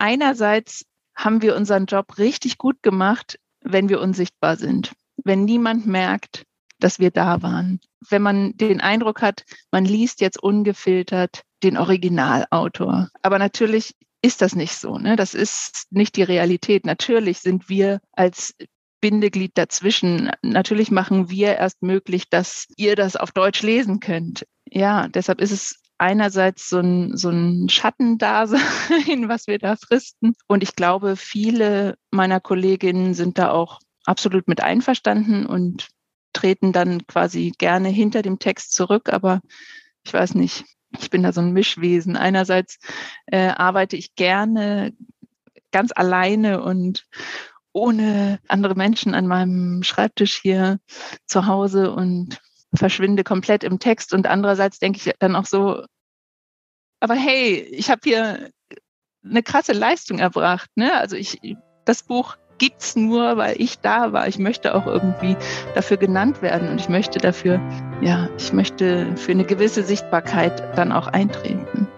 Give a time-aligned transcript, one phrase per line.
[0.00, 0.84] einerseits
[1.14, 4.92] haben wir unseren Job richtig gut gemacht, wenn wir unsichtbar sind,
[5.22, 6.44] wenn niemand merkt,
[6.78, 7.80] dass wir da waren.
[8.08, 13.10] Wenn man den Eindruck hat, man liest jetzt ungefiltert den Originalautor.
[13.22, 14.98] Aber natürlich ist das nicht so.
[14.98, 15.16] Ne?
[15.16, 16.86] Das ist nicht die Realität.
[16.86, 18.54] Natürlich sind wir als
[19.00, 20.30] Bindeglied dazwischen.
[20.42, 24.46] Natürlich machen wir erst möglich, dass ihr das auf Deutsch lesen könnt.
[24.66, 28.58] Ja, deshalb ist es einerseits so ein, so ein Schattendasein,
[29.28, 30.34] was wir da fristen.
[30.46, 35.88] Und ich glaube, viele meiner Kolleginnen sind da auch absolut mit einverstanden und
[36.32, 39.12] treten dann quasi gerne hinter dem Text zurück.
[39.12, 39.40] Aber
[40.02, 40.64] ich weiß nicht,
[40.98, 42.16] ich bin da so ein Mischwesen.
[42.16, 42.78] Einerseits
[43.26, 44.94] äh, arbeite ich gerne
[45.70, 47.06] ganz alleine und
[47.72, 50.80] ohne andere Menschen an meinem Schreibtisch hier
[51.26, 52.40] zu Hause und
[52.74, 54.14] verschwinde komplett im Text.
[54.14, 55.84] Und andererseits denke ich dann auch so,
[57.00, 58.50] aber hey, ich habe hier
[59.24, 60.70] eine krasse Leistung erbracht.
[60.76, 60.94] Ne?
[60.94, 61.38] Also ich,
[61.84, 64.28] das Buch gibt's nur, weil ich da war.
[64.28, 65.36] Ich möchte auch irgendwie
[65.74, 67.60] dafür genannt werden und ich möchte dafür,
[68.02, 71.88] ja, ich möchte für eine gewisse Sichtbarkeit dann auch eintreten.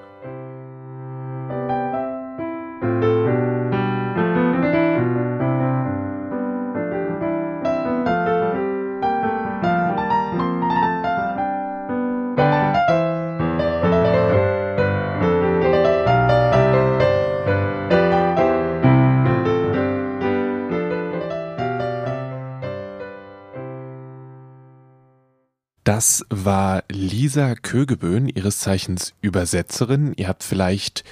[25.95, 30.15] Das war Lisa Kögeböhn, ihres Zeichens Übersetzerin.
[30.17, 31.05] Ihr habt vielleicht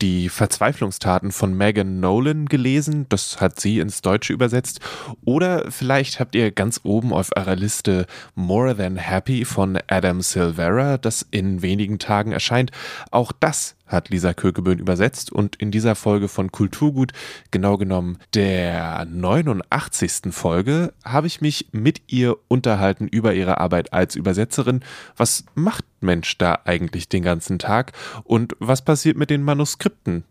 [0.00, 3.06] die Verzweiflungstaten von Megan Nolan gelesen.
[3.08, 4.78] Das hat sie ins Deutsche übersetzt.
[5.24, 10.98] Oder vielleicht habt ihr ganz oben auf eurer Liste More Than Happy von Adam Silvera,
[10.98, 12.70] das in wenigen Tagen erscheint.
[13.10, 17.12] Auch das hat Lisa Kökeböhn übersetzt und in dieser Folge von Kulturgut,
[17.50, 20.32] genau genommen der 89.
[20.32, 24.80] Folge, habe ich mich mit ihr unterhalten über ihre Arbeit als Übersetzerin.
[25.16, 27.92] Was macht Mensch da eigentlich den ganzen Tag
[28.24, 30.24] und was passiert mit den Manuskripten?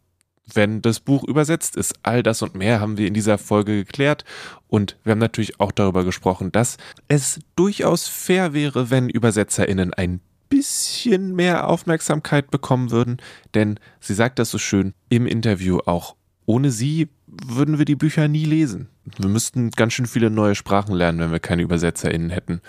[0.53, 1.95] wenn das Buch übersetzt ist.
[2.03, 4.23] All das und mehr haben wir in dieser Folge geklärt
[4.67, 6.77] und wir haben natürlich auch darüber gesprochen, dass
[7.07, 13.17] es durchaus fair wäre, wenn Übersetzerinnen ein bisschen mehr Aufmerksamkeit bekommen würden,
[13.53, 16.15] denn sie sagt das so schön im Interview auch.
[16.45, 18.89] Ohne sie würden wir die Bücher nie lesen.
[19.17, 22.61] Wir müssten ganz schön viele neue Sprachen lernen, wenn wir keine ÜbersetzerInnen hätten.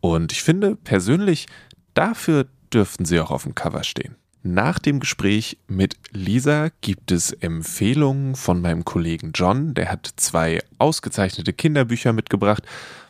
[0.00, 1.46] Und ich finde persönlich,
[1.94, 4.16] dafür dürften sie auch auf dem Cover stehen.
[4.42, 9.74] Nach dem Gespräch mit Lisa gibt es Empfehlungen von meinem Kollegen John.
[9.74, 12.62] Der hat zwei ausgezeichnete Kinderbücher mitgebracht.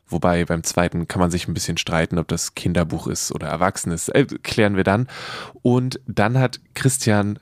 [0.08, 4.08] Wobei beim zweiten kann man sich ein bisschen streiten, ob das Kinderbuch ist oder Erwachsenes.
[4.08, 5.08] Äh, klären wir dann.
[5.62, 7.38] Und dann hat Christian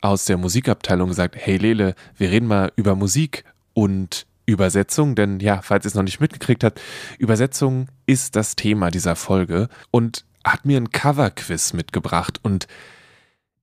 [0.00, 3.44] aus der Musikabteilung gesagt, hey Lele, wir reden mal über Musik
[3.74, 6.80] und Übersetzung, denn ja, falls ihr es noch nicht mitgekriegt habt,
[7.18, 12.66] Übersetzung ist das Thema dieser Folge und hat mir ein Cover-Quiz mitgebracht und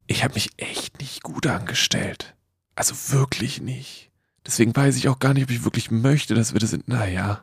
[0.06, 2.36] ich habe mich echt nicht gut angestellt.
[2.76, 4.12] Also wirklich nicht.
[4.46, 6.88] Deswegen weiß ich auch gar nicht, ob ich wirklich möchte, dass wir das sind.
[6.88, 7.42] Naja.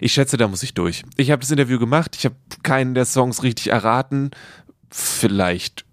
[0.00, 1.04] Ich schätze, da muss ich durch.
[1.16, 4.30] Ich habe das Interview gemacht, ich habe keinen der Songs richtig erraten.
[4.90, 5.84] Vielleicht,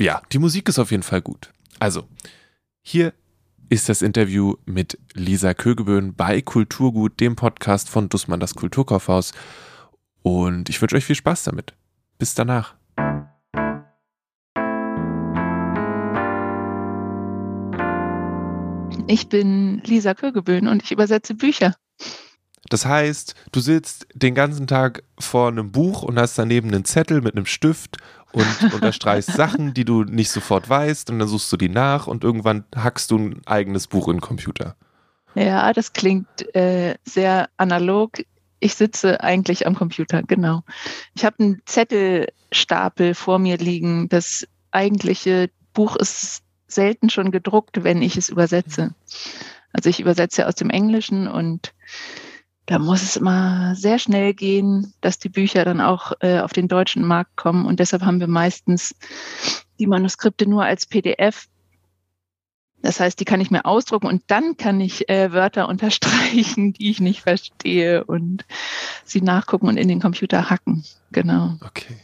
[0.00, 1.50] ja, die Musik ist auf jeden Fall gut.
[1.78, 2.08] Also,
[2.82, 3.12] hier
[3.68, 9.32] ist das Interview mit Lisa Kögeböhn bei Kulturgut, dem Podcast von Dussmann das Kulturkaufhaus.
[10.22, 11.74] Und ich wünsche euch viel Spaß damit.
[12.18, 12.74] Bis danach.
[19.06, 21.74] Ich bin Lisa Kögeböhn und ich übersetze Bücher.
[22.68, 27.20] Das heißt, du sitzt den ganzen Tag vor einem Buch und hast daneben einen Zettel
[27.20, 27.98] mit einem Stift
[28.32, 32.24] und unterstreichst Sachen, die du nicht sofort weißt und dann suchst du die nach und
[32.24, 34.76] irgendwann hackst du ein eigenes Buch in den Computer.
[35.34, 38.12] Ja, das klingt äh, sehr analog.
[38.60, 40.62] Ich sitze eigentlich am Computer, genau.
[41.14, 44.08] Ich habe einen Zettelstapel vor mir liegen.
[44.08, 48.94] Das eigentliche Buch ist selten schon gedruckt, wenn ich es übersetze.
[49.72, 51.72] Also ich übersetze aus dem Englischen und
[52.68, 56.68] da muss es immer sehr schnell gehen, dass die Bücher dann auch äh, auf den
[56.68, 57.64] deutschen Markt kommen.
[57.64, 58.94] Und deshalb haben wir meistens
[59.78, 61.46] die Manuskripte nur als PDF.
[62.82, 66.90] Das heißt, die kann ich mir ausdrucken und dann kann ich äh, Wörter unterstreichen, die
[66.90, 68.44] ich nicht verstehe und
[69.02, 70.84] sie nachgucken und in den Computer hacken.
[71.10, 71.54] Genau.
[71.64, 71.96] Okay.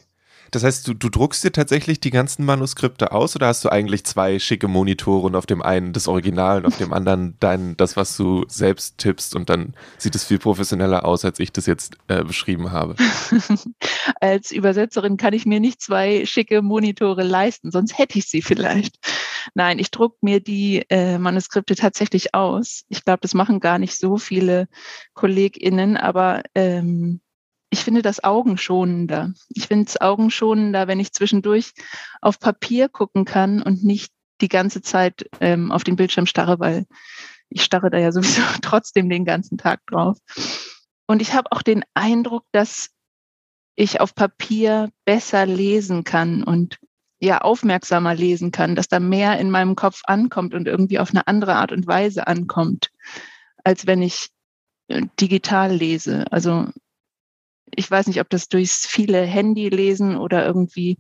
[0.54, 4.04] Das heißt, du, du druckst dir tatsächlich die ganzen Manuskripte aus oder hast du eigentlich
[4.04, 7.96] zwei schicke Monitore und auf dem einen das Original und auf dem anderen dein, das,
[7.96, 11.96] was du selbst tippst und dann sieht es viel professioneller aus, als ich das jetzt
[12.06, 12.94] äh, beschrieben habe?
[14.20, 18.98] als Übersetzerin kann ich mir nicht zwei schicke Monitore leisten, sonst hätte ich sie vielleicht.
[19.54, 22.84] Nein, ich druck mir die äh, Manuskripte tatsächlich aus.
[22.88, 24.68] Ich glaube, das machen gar nicht so viele
[25.14, 27.20] KollegInnen, aber ähm,
[27.74, 29.32] ich finde das augenschonender.
[29.48, 31.72] Ich finde es augenschonender, wenn ich zwischendurch
[32.20, 36.86] auf Papier gucken kann und nicht die ganze Zeit ähm, auf den Bildschirm starre, weil
[37.48, 40.18] ich starre da ja sowieso trotzdem den ganzen Tag drauf.
[41.08, 42.90] Und ich habe auch den Eindruck, dass
[43.74, 46.78] ich auf Papier besser lesen kann und
[47.18, 51.26] ja aufmerksamer lesen kann, dass da mehr in meinem Kopf ankommt und irgendwie auf eine
[51.26, 52.92] andere Art und Weise ankommt,
[53.64, 54.28] als wenn ich
[54.86, 56.24] äh, digital lese.
[56.30, 56.68] Also
[57.76, 60.98] ich weiß nicht, ob das durchs viele Handy lesen oder irgendwie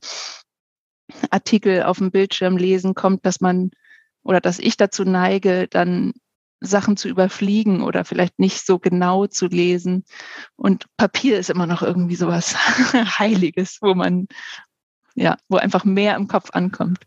[1.30, 3.70] Artikel auf dem Bildschirm lesen kommt, dass man
[4.22, 6.12] oder dass ich dazu neige, dann
[6.60, 10.04] Sachen zu überfliegen oder vielleicht nicht so genau zu lesen.
[10.56, 12.54] Und Papier ist immer noch irgendwie sowas
[13.18, 14.28] Heiliges, wo man,
[15.14, 17.00] ja, wo einfach mehr im Kopf ankommt.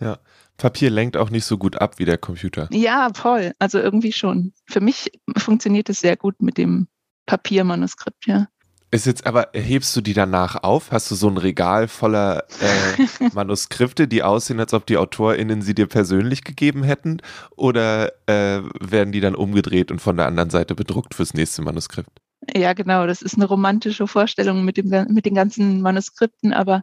[0.00, 0.18] Ja.
[0.56, 2.68] Papier lenkt auch nicht so gut ab wie der Computer.
[2.72, 3.52] Ja, voll.
[3.58, 4.54] Also irgendwie schon.
[4.66, 6.88] Für mich funktioniert es sehr gut mit dem
[7.26, 8.48] Papiermanuskript, ja.
[8.92, 10.92] Ist jetzt aber, hebst du die danach auf?
[10.92, 15.74] Hast du so ein Regal voller äh, Manuskripte, die aussehen, als ob die AutorInnen sie
[15.74, 17.20] dir persönlich gegeben hätten?
[17.56, 22.10] Oder äh, werden die dann umgedreht und von der anderen Seite bedruckt fürs nächste Manuskript?
[22.54, 23.06] Ja, genau.
[23.08, 26.82] Das ist eine romantische Vorstellung mit, dem, mit den ganzen Manuskripten, aber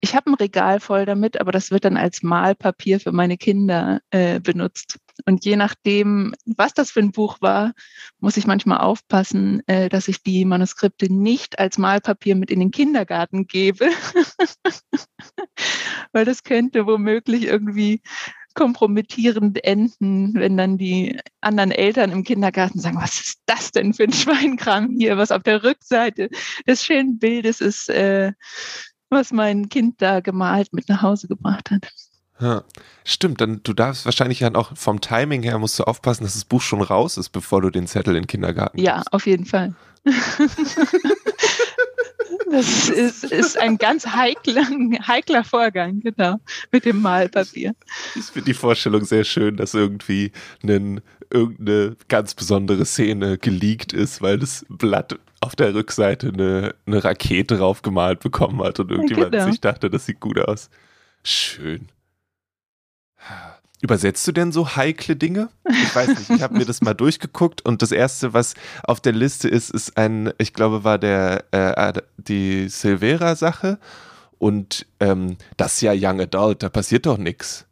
[0.00, 4.00] ich habe ein Regal voll damit, aber das wird dann als Malpapier für meine Kinder
[4.10, 4.98] äh, benutzt.
[5.26, 7.72] Und je nachdem, was das für ein Buch war,
[8.20, 12.70] muss ich manchmal aufpassen, äh, dass ich die Manuskripte nicht als Malpapier mit in den
[12.70, 13.88] Kindergarten gebe,
[16.12, 18.02] weil das könnte womöglich irgendwie
[18.54, 24.02] kompromittierend enden, wenn dann die anderen Eltern im Kindergarten sagen, was ist das denn für
[24.02, 26.28] ein Schweinkram hier, was auf der Rückseite
[26.66, 28.32] des schönen Bildes ist, äh,
[29.10, 31.88] was mein Kind da gemalt mit nach Hause gebracht hat.
[32.40, 32.62] Ja,
[33.04, 36.44] stimmt, dann du darfst wahrscheinlich ja auch vom Timing her musst du aufpassen, dass das
[36.44, 39.74] Buch schon raus ist, bevor du den Zettel in den Kindergarten Ja, auf jeden Fall.
[42.50, 44.66] das ist, ist ein ganz heikler,
[45.06, 46.36] heikler Vorgang, genau,
[46.70, 47.74] mit dem Malpapier.
[48.14, 50.32] Ich finde die Vorstellung sehr schön, dass irgendwie
[50.62, 51.00] einen,
[51.30, 57.56] irgendeine ganz besondere Szene geleakt ist, weil das Blatt auf der Rückseite eine, eine Rakete
[57.56, 59.46] draufgemalt bekommen hat und irgendjemand genau.
[59.46, 60.70] sich dachte, das sieht gut aus.
[61.22, 61.88] Schön.
[63.80, 65.50] Übersetzt du denn so heikle Dinge?
[65.70, 69.12] Ich weiß nicht, ich habe mir das mal durchgeguckt und das erste, was auf der
[69.12, 73.78] Liste ist, ist ein, ich glaube, war der äh, die Silvera-Sache
[74.38, 77.66] und ähm, das ist ja Young Adult, da passiert doch nichts.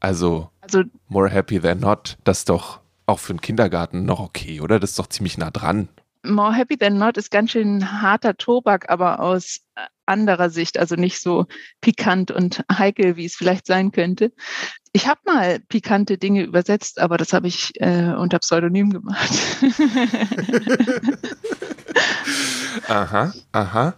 [0.00, 4.60] Also, also, more happy than not, das ist doch auch für einen Kindergarten noch okay,
[4.62, 4.80] oder?
[4.80, 5.88] Das ist doch ziemlich nah dran.
[6.24, 9.60] More Happy Than Not ist ganz schön harter Tobak, aber aus
[10.06, 11.46] anderer Sicht, also nicht so
[11.80, 14.32] pikant und heikel, wie es vielleicht sein könnte.
[14.92, 19.32] Ich habe mal pikante Dinge übersetzt, aber das habe ich äh, unter Pseudonym gemacht.
[22.88, 23.94] aha, aha.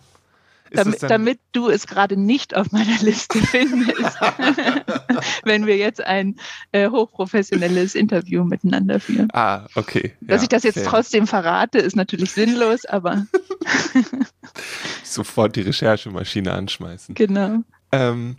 [0.73, 4.21] Damit, damit, du es gerade nicht auf meiner Liste findest,
[5.45, 6.37] wenn wir jetzt ein
[6.73, 9.29] äh, hochprofessionelles Interview miteinander führen.
[9.33, 10.13] Ah, okay.
[10.21, 10.85] Dass ja, ich das jetzt fair.
[10.85, 13.27] trotzdem verrate, ist natürlich sinnlos, aber.
[15.05, 17.15] Sofort die Recherchemaschine anschmeißen.
[17.15, 17.61] Genau.
[17.93, 18.37] Ähm,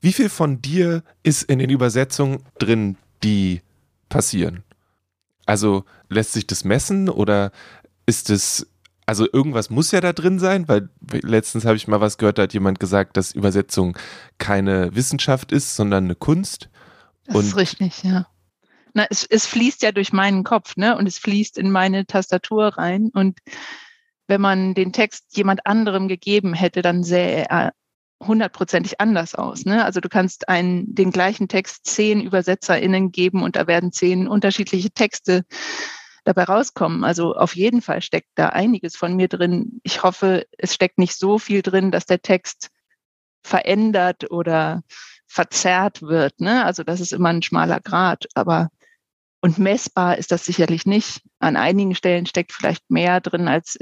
[0.00, 3.62] wie viel von dir ist in den Übersetzungen drin, die
[4.08, 4.62] passieren?
[5.46, 7.52] Also lässt sich das messen oder
[8.06, 8.66] ist es
[9.06, 10.88] also irgendwas muss ja da drin sein, weil
[11.22, 13.98] letztens habe ich mal was gehört, da hat jemand gesagt, dass Übersetzung
[14.38, 16.70] keine Wissenschaft ist, sondern eine Kunst.
[17.26, 18.26] Das und ist richtig, ja.
[18.94, 20.96] Na, es, es fließt ja durch meinen Kopf, ne?
[20.96, 23.10] Und es fließt in meine Tastatur rein.
[23.12, 23.40] Und
[24.28, 27.72] wenn man den Text jemand anderem gegeben hätte, dann sähe er
[28.22, 29.64] hundertprozentig anders aus.
[29.64, 29.84] Ne?
[29.84, 34.90] Also du kannst einen, den gleichen Text zehn ÜbersetzerInnen geben und da werden zehn unterschiedliche
[34.90, 35.44] Texte
[36.24, 37.04] dabei rauskommen.
[37.04, 39.80] Also auf jeden Fall steckt da einiges von mir drin.
[39.82, 42.70] Ich hoffe, es steckt nicht so viel drin, dass der Text
[43.42, 44.82] verändert oder
[45.26, 46.40] verzerrt wird.
[46.40, 46.64] Ne?
[46.64, 48.26] Also das ist immer ein schmaler Grad.
[48.34, 48.70] Aber
[49.40, 51.20] und messbar ist das sicherlich nicht.
[51.38, 53.78] An einigen Stellen steckt vielleicht mehr drin als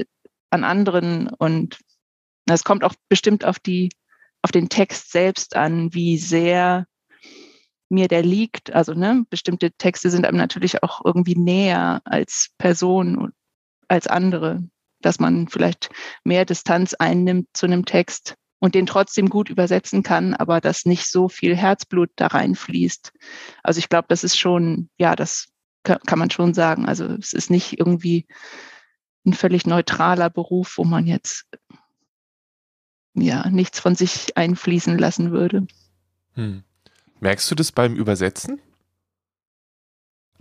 [0.49, 1.29] an anderen.
[1.29, 1.79] Und
[2.45, 3.89] es kommt auch bestimmt auf die,
[4.41, 6.85] auf den Text selbst an, wie sehr
[7.93, 8.73] mir der liegt.
[8.73, 13.31] Also ne, bestimmte Texte sind einem natürlich auch irgendwie näher als Person,
[13.87, 14.63] als andere,
[15.01, 15.89] dass man vielleicht
[16.23, 21.05] mehr Distanz einnimmt zu einem Text und den trotzdem gut übersetzen kann, aber dass nicht
[21.09, 23.11] so viel Herzblut da reinfließt.
[23.61, 25.49] Also ich glaube, das ist schon, ja, das
[25.83, 26.85] kann man schon sagen.
[26.85, 28.25] Also es ist nicht irgendwie
[29.25, 31.45] ein völlig neutraler Beruf, wo man jetzt
[33.13, 35.67] ja nichts von sich einfließen lassen würde.
[36.33, 36.63] Hm.
[37.23, 38.59] Merkst du das beim Übersetzen?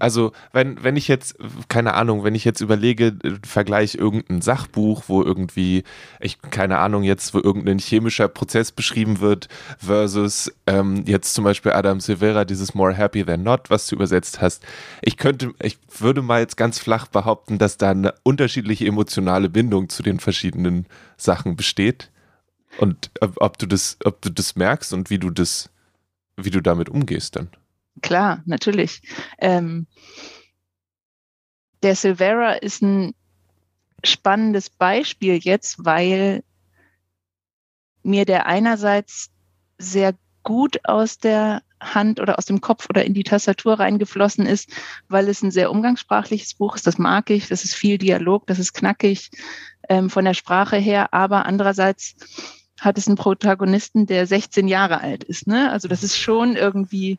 [0.01, 1.37] Also, wenn, wenn ich jetzt,
[1.69, 5.85] keine Ahnung, wenn ich jetzt überlege, vergleiche irgendein Sachbuch, wo irgendwie,
[6.19, 9.47] ich, keine Ahnung, jetzt, wo irgendein chemischer Prozess beschrieben wird,
[9.79, 14.41] versus ähm, jetzt zum Beispiel Adam Silvera, dieses More Happy Than Not, was du übersetzt
[14.41, 14.65] hast.
[15.03, 19.89] Ich könnte, ich würde mal jetzt ganz flach behaupten, dass da eine unterschiedliche emotionale Bindung
[19.89, 20.87] zu den verschiedenen
[21.17, 22.11] Sachen besteht.
[22.79, 25.71] Und ob, ob du das, ob du das merkst und wie du das,
[26.45, 27.51] wie du damit umgehst dann.
[28.01, 29.03] Klar, natürlich.
[29.39, 29.87] Ähm,
[31.83, 33.15] der Silvera ist ein
[34.05, 36.43] spannendes Beispiel jetzt, weil
[38.03, 39.31] mir der einerseits
[39.79, 44.71] sehr gut aus der Hand oder aus dem Kopf oder in die Tastatur reingeflossen ist,
[45.09, 46.87] weil es ein sehr umgangssprachliches Buch ist.
[46.87, 47.49] Das mag ich.
[47.49, 49.31] Das ist viel Dialog, das ist knackig
[49.89, 51.13] ähm, von der Sprache her.
[51.13, 52.15] Aber andererseits
[52.83, 55.47] hat es einen Protagonisten, der 16 Jahre alt ist.
[55.47, 55.71] Ne?
[55.71, 57.19] Also das ist schon irgendwie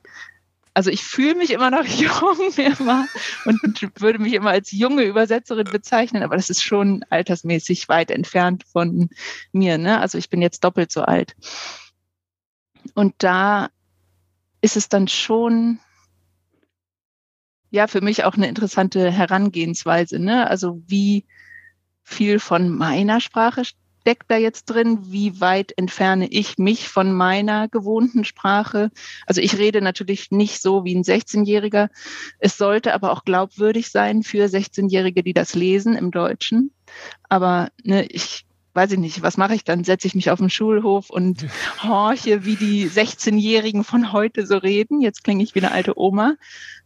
[0.74, 3.05] also ich fühle mich immer noch jung immer
[3.46, 8.63] und würde mich immer als junge Übersetzerin bezeichnen, aber das ist schon altersmäßig weit entfernt
[8.72, 9.10] von
[9.51, 9.77] mir.
[9.77, 10.00] Ne?
[10.00, 11.36] Also ich bin jetzt doppelt so alt.
[12.96, 13.70] Und da
[14.62, 15.79] ist es dann schon
[17.70, 20.20] ja für mich auch eine interessante Herangehensweise.
[20.20, 20.48] Ne?
[20.50, 21.25] Also wie
[22.03, 23.63] viel von meiner Sprache
[24.03, 25.00] steckt da jetzt drin?
[25.03, 28.91] Wie weit entferne ich mich von meiner gewohnten Sprache?
[29.25, 31.88] Also ich rede natürlich nicht so wie ein 16-Jähriger.
[32.38, 36.72] Es sollte aber auch glaubwürdig sein für 16-Jährige, die das lesen im Deutschen.
[37.29, 39.86] Aber ne, ich weiß ich nicht, was mache ich dann?
[39.86, 41.45] Setze ich mich auf den Schulhof und
[41.83, 45.00] horche, wie die 16-Jährigen von heute so reden.
[45.00, 46.33] Jetzt klinge ich wie eine alte Oma.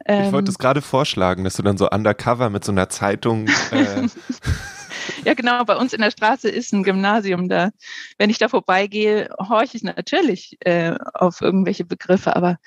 [0.06, 3.48] ich wollte ähm, es gerade vorschlagen, dass du dann so undercover mit so einer Zeitung
[3.72, 4.08] äh,
[5.26, 5.64] Ja, genau.
[5.66, 7.72] Bei uns in der Straße ist ein Gymnasium da.
[8.18, 12.58] Wenn ich da vorbeigehe, horche ich natürlich äh, auf irgendwelche Begriffe, aber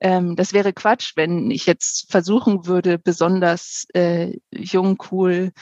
[0.00, 5.52] ähm, das wäre Quatsch, wenn ich jetzt versuchen würde, besonders äh, jung, cool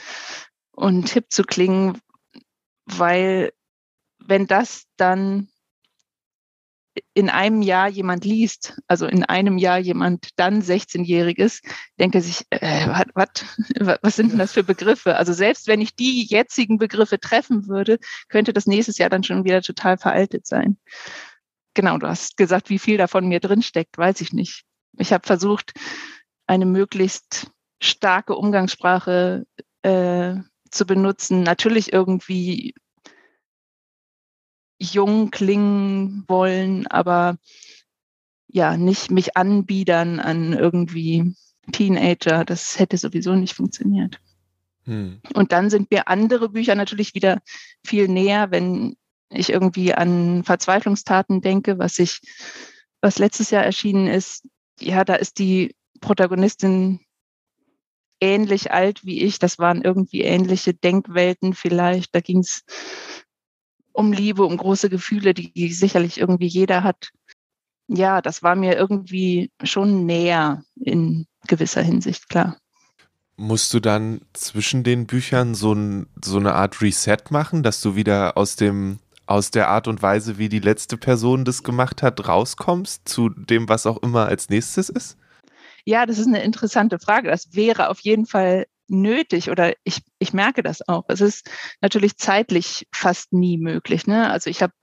[0.71, 1.99] und hip zu klingen,
[2.85, 3.51] weil
[4.19, 5.49] wenn das dann
[7.13, 11.61] in einem Jahr jemand liest, also in einem Jahr jemand dann 16-Jähriges,
[11.99, 13.45] denke sich, äh, wat, wat,
[14.01, 15.15] was sind denn das für Begriffe?
[15.15, 17.99] Also selbst wenn ich die jetzigen Begriffe treffen würde,
[18.29, 20.77] könnte das nächstes Jahr dann schon wieder total veraltet sein.
[21.73, 24.63] Genau, du hast gesagt, wie viel davon mir drinsteckt, weiß ich nicht.
[24.97, 25.73] Ich habe versucht,
[26.47, 29.45] eine möglichst starke Umgangssprache
[29.81, 30.35] äh,
[30.71, 31.43] zu benutzen.
[31.43, 32.73] Natürlich irgendwie
[34.77, 37.37] jung klingen wollen, aber
[38.47, 41.35] ja, nicht mich anbiedern an irgendwie
[41.71, 42.45] Teenager.
[42.45, 44.19] Das hätte sowieso nicht funktioniert.
[44.83, 45.19] Hm.
[45.33, 47.41] Und dann sind mir andere Bücher natürlich wieder
[47.83, 48.95] viel näher, wenn
[49.29, 52.21] ich irgendwie an Verzweiflungstaten denke, was ich,
[53.01, 54.47] was letztes Jahr erschienen ist.
[54.79, 56.99] Ja, da ist die Protagonistin
[58.21, 59.39] ähnlich alt wie ich.
[59.39, 62.13] Das waren irgendwie ähnliche Denkwelten vielleicht.
[62.15, 62.63] Da ging es
[63.95, 67.11] um Liebe, um große Gefühle, die sicherlich irgendwie jeder hat.
[67.87, 72.57] Ja, das war mir irgendwie schon näher in gewisser Hinsicht, klar.
[73.37, 77.95] Musst du dann zwischen den Büchern so, ein, so eine Art Reset machen, dass du
[77.95, 82.27] wieder aus dem aus der Art und Weise, wie die letzte Person das gemacht hat,
[82.27, 85.17] rauskommst zu dem, was auch immer als nächstes ist?
[85.83, 87.29] Ja, das ist eine interessante Frage.
[87.29, 91.05] Das wäre auf jeden Fall nötig oder ich, ich merke das auch.
[91.07, 91.49] Es ist
[91.81, 94.07] natürlich zeitlich fast nie möglich.
[94.07, 94.29] Ne?
[94.29, 94.73] Also ich habe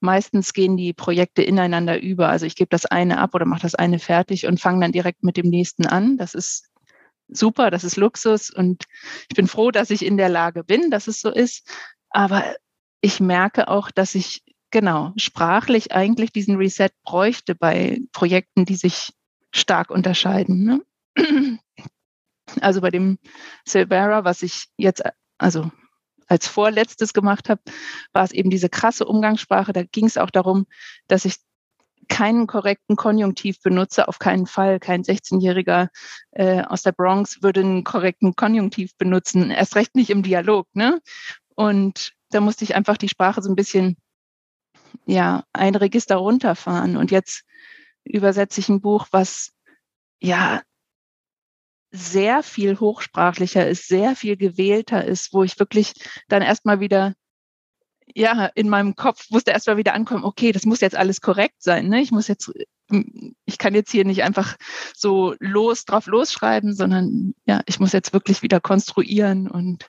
[0.00, 2.28] meistens gehen die Projekte ineinander über.
[2.28, 5.22] Also ich gebe das eine ab oder mache das eine fertig und fange dann direkt
[5.22, 6.16] mit dem nächsten an.
[6.16, 6.68] Das ist
[7.28, 8.84] super, das ist Luxus und
[9.28, 11.68] ich bin froh, dass ich in der Lage bin, dass es so ist.
[12.10, 12.44] Aber
[13.00, 19.12] ich merke auch, dass ich genau sprachlich eigentlich diesen Reset bräuchte bei Projekten, die sich
[19.52, 20.64] stark unterscheiden.
[21.16, 21.58] Ne?
[22.60, 23.18] Also bei dem
[23.64, 25.02] Silvera, was ich jetzt
[25.38, 25.70] also
[26.28, 27.60] als vorletztes gemacht habe,
[28.12, 29.72] war es eben diese krasse Umgangssprache.
[29.72, 30.66] Da ging es auch darum,
[31.06, 31.36] dass ich
[32.08, 34.78] keinen korrekten Konjunktiv benutze, auf keinen Fall.
[34.78, 35.88] Kein 16-Jähriger
[36.32, 40.68] äh, aus der Bronx würde einen korrekten Konjunktiv benutzen, erst recht nicht im Dialog.
[40.72, 41.00] Ne?
[41.54, 43.96] Und da musste ich einfach die Sprache so ein bisschen,
[45.04, 46.96] ja, ein Register runterfahren.
[46.96, 47.44] Und jetzt
[48.04, 49.52] übersetze ich ein Buch, was
[50.20, 50.62] ja
[51.96, 55.92] sehr viel hochsprachlicher ist, sehr viel gewählter ist, wo ich wirklich
[56.28, 57.14] dann erstmal wieder
[58.14, 61.88] ja, in meinem Kopf musste erstmal wieder ankommen, okay, das muss jetzt alles korrekt sein.
[61.88, 62.00] Ne?
[62.00, 62.50] Ich muss jetzt,
[63.44, 64.56] ich kann jetzt hier nicht einfach
[64.94, 69.88] so los drauf losschreiben, sondern ja, ich muss jetzt wirklich wieder konstruieren und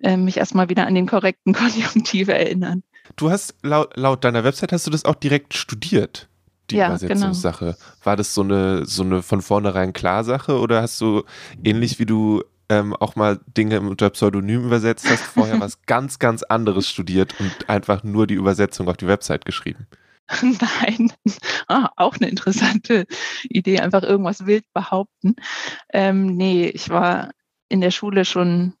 [0.00, 2.82] äh, mich erstmal wieder an den korrekten Konjunktiv erinnern.
[3.16, 6.28] Du hast laut, laut deiner Website hast du das auch direkt studiert
[6.70, 7.64] die ja, Übersetzungssache.
[7.64, 8.04] Genau.
[8.04, 11.24] War das so eine, so eine von vornherein Klarsache oder hast du
[11.62, 16.42] ähnlich wie du ähm, auch mal Dinge unter Pseudonym übersetzt hast, vorher was ganz, ganz
[16.42, 19.86] anderes studiert und einfach nur die Übersetzung auf die Website geschrieben?
[20.42, 21.12] Nein,
[21.68, 23.06] ah, auch eine interessante
[23.44, 25.36] Idee, einfach irgendwas wild behaupten.
[25.92, 27.30] Ähm, nee, ich war
[27.68, 28.74] in der Schule schon,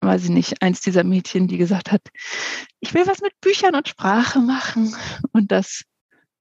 [0.00, 2.02] weiß ich nicht, eins dieser Mädchen, die gesagt hat,
[2.80, 4.94] ich will was mit Büchern und Sprache machen.
[5.32, 5.82] Und das,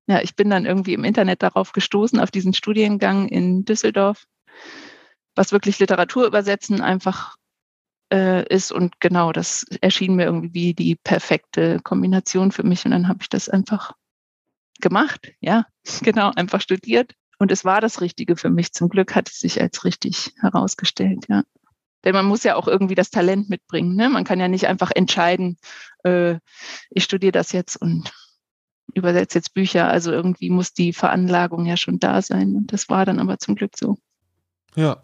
[0.07, 4.25] ja, ich bin dann irgendwie im Internet darauf gestoßen, auf diesen Studiengang in Düsseldorf,
[5.36, 7.38] was wirklich Literatur übersetzen einfach
[8.12, 8.72] äh, ist.
[8.72, 12.86] Und genau, das erschien mir irgendwie wie die perfekte Kombination für mich.
[12.86, 13.93] Und dann habe ich das einfach
[14.81, 15.31] gemacht.
[15.39, 15.65] Ja,
[16.01, 17.13] genau, einfach studiert.
[17.39, 18.74] Und es war das Richtige für mich.
[18.74, 21.43] Zum Glück hat es sich als richtig herausgestellt, ja.
[22.03, 23.95] Denn man muss ja auch irgendwie das Talent mitbringen.
[23.95, 24.10] Ne?
[24.10, 25.57] Man kann ja nicht einfach entscheiden,
[26.03, 26.36] äh,
[26.89, 28.12] ich studiere das jetzt und
[28.93, 29.87] übersetze jetzt Bücher.
[29.87, 32.55] Also irgendwie muss die Veranlagung ja schon da sein.
[32.55, 33.97] Und das war dann aber zum Glück so.
[34.75, 35.03] Ja,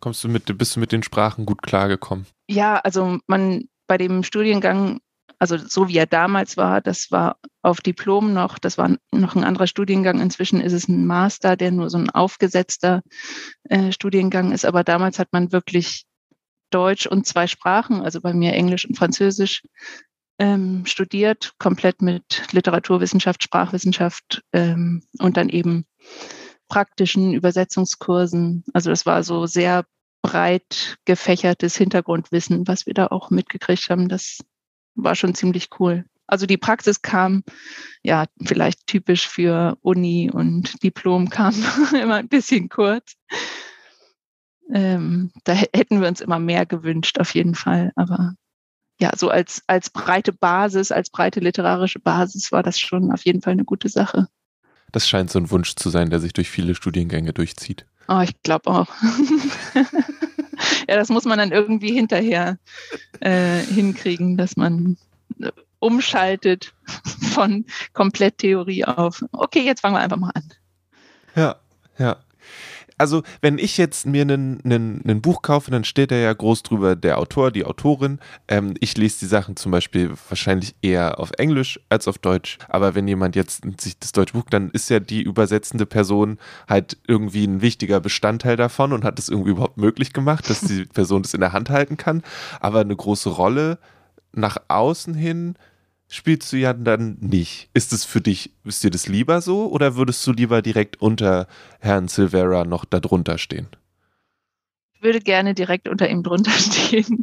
[0.00, 2.26] Kommst du mit, bist du mit den Sprachen gut klargekommen?
[2.48, 5.00] Ja, also man bei dem Studiengang,
[5.38, 9.44] also so wie er damals war, das war auf Diplom noch, das war noch ein
[9.44, 10.20] anderer Studiengang.
[10.20, 13.02] Inzwischen ist es ein Master, der nur so ein aufgesetzter
[13.64, 14.64] äh, Studiengang ist.
[14.64, 16.04] Aber damals hat man wirklich
[16.70, 19.62] Deutsch und zwei Sprachen, also bei mir Englisch und Französisch,
[20.38, 25.86] ähm, studiert, komplett mit Literaturwissenschaft, Sprachwissenschaft ähm, und dann eben
[26.68, 28.64] praktischen Übersetzungskursen.
[28.72, 29.84] Also das war so sehr
[30.22, 34.08] breit gefächertes Hintergrundwissen, was wir da auch mitgekriegt haben.
[34.08, 34.38] Das
[34.94, 36.04] war schon ziemlich cool.
[36.26, 37.44] Also die Praxis kam,
[38.02, 41.54] ja, vielleicht typisch für Uni und Diplom kam
[42.00, 43.14] immer ein bisschen kurz.
[44.72, 47.92] Ähm, da hätten wir uns immer mehr gewünscht, auf jeden Fall.
[47.94, 48.34] Aber
[48.98, 53.42] ja, so als, als breite Basis, als breite literarische Basis war das schon auf jeden
[53.42, 54.28] Fall eine gute Sache.
[54.92, 57.86] Das scheint so ein Wunsch zu sein, der sich durch viele Studiengänge durchzieht.
[58.08, 58.88] Oh, ich glaube auch.
[60.88, 62.58] ja, das muss man dann irgendwie hinterher
[63.20, 64.96] äh, hinkriegen, dass man
[65.40, 66.72] äh, umschaltet
[67.32, 70.48] von Kompletttheorie auf, okay, jetzt fangen wir einfach mal an.
[71.34, 71.56] Ja,
[71.98, 72.16] ja
[72.98, 77.18] also wenn ich jetzt mir ein Buch kaufe, dann steht da ja groß drüber der
[77.18, 78.18] Autor, die Autorin.
[78.48, 82.58] Ähm, ich lese die Sachen zum Beispiel wahrscheinlich eher auf Englisch als auf Deutsch.
[82.68, 86.96] Aber wenn jemand jetzt sich das deutsche Buch, dann ist ja die übersetzende Person halt
[87.06, 91.22] irgendwie ein wichtiger Bestandteil davon und hat es irgendwie überhaupt möglich gemacht, dass die Person
[91.22, 92.22] das in der Hand halten kann.
[92.60, 93.78] Aber eine große Rolle
[94.32, 95.56] nach außen hin
[96.08, 97.68] spielst du ja dann nicht.
[97.74, 101.46] Ist es für dich, ist dir das lieber so oder würdest du lieber direkt unter
[101.80, 103.68] Herrn Silvera noch darunter stehen?
[104.94, 107.22] Ich würde gerne direkt unter ihm drunter stehen.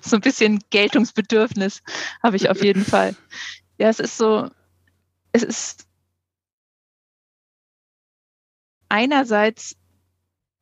[0.00, 1.82] so ein bisschen Geltungsbedürfnis
[2.22, 3.14] habe ich auf jeden Fall.
[3.78, 4.48] Ja, es ist so,
[5.32, 5.86] es ist
[8.88, 9.76] einerseits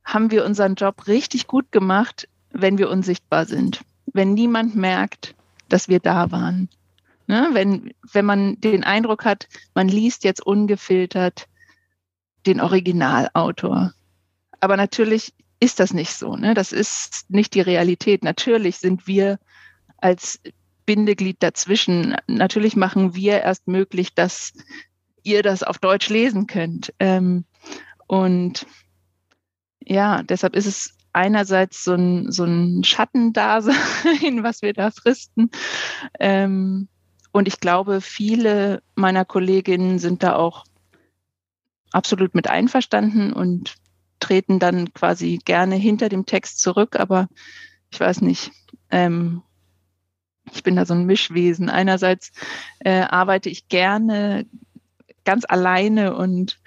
[0.03, 3.81] haben wir unseren Job richtig gut gemacht, wenn wir unsichtbar sind.
[4.13, 5.35] Wenn niemand merkt,
[5.71, 6.69] dass wir da waren.
[7.27, 7.49] Ne?
[7.53, 11.47] Wenn, wenn man den Eindruck hat, man liest jetzt ungefiltert
[12.45, 13.93] den Originalautor.
[14.59, 16.35] Aber natürlich ist das nicht so.
[16.35, 16.53] Ne?
[16.53, 18.23] Das ist nicht die Realität.
[18.23, 19.39] Natürlich sind wir
[19.97, 20.39] als
[20.85, 22.15] Bindeglied dazwischen.
[22.27, 24.53] Natürlich machen wir erst möglich, dass
[25.23, 26.93] ihr das auf Deutsch lesen könnt.
[26.99, 27.45] Ähm,
[28.07, 28.65] und
[29.79, 33.75] ja, deshalb ist es einerseits so ein, so ein Schattendasein,
[34.43, 35.51] was wir da fristen.
[36.19, 36.87] Ähm,
[37.31, 40.65] und ich glaube, viele meiner Kolleginnen sind da auch
[41.91, 43.75] absolut mit einverstanden und
[44.19, 46.99] treten dann quasi gerne hinter dem Text zurück.
[46.99, 47.27] Aber
[47.89, 48.51] ich weiß nicht,
[48.89, 49.43] ähm,
[50.51, 51.69] ich bin da so ein Mischwesen.
[51.69, 52.31] Einerseits
[52.79, 54.45] äh, arbeite ich gerne
[55.23, 56.59] ganz alleine und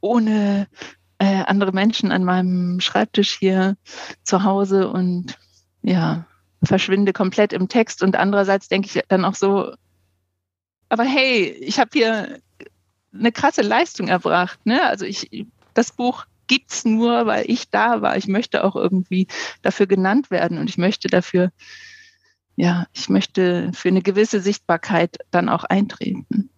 [0.00, 0.68] ohne
[1.48, 3.76] andere Menschen an meinem Schreibtisch hier
[4.22, 5.38] zu Hause und
[5.82, 6.26] ja,
[6.62, 8.02] verschwinde komplett im Text.
[8.02, 9.74] Und andererseits denke ich dann auch so,
[10.88, 12.38] aber hey, ich habe hier
[13.12, 14.64] eine krasse Leistung erbracht.
[14.64, 14.82] Ne?
[14.82, 18.16] Also ich, das Buch gibt's nur, weil ich da war.
[18.16, 19.26] Ich möchte auch irgendwie
[19.62, 21.50] dafür genannt werden und ich möchte dafür,
[22.54, 26.50] ja, ich möchte für eine gewisse Sichtbarkeit dann auch eintreten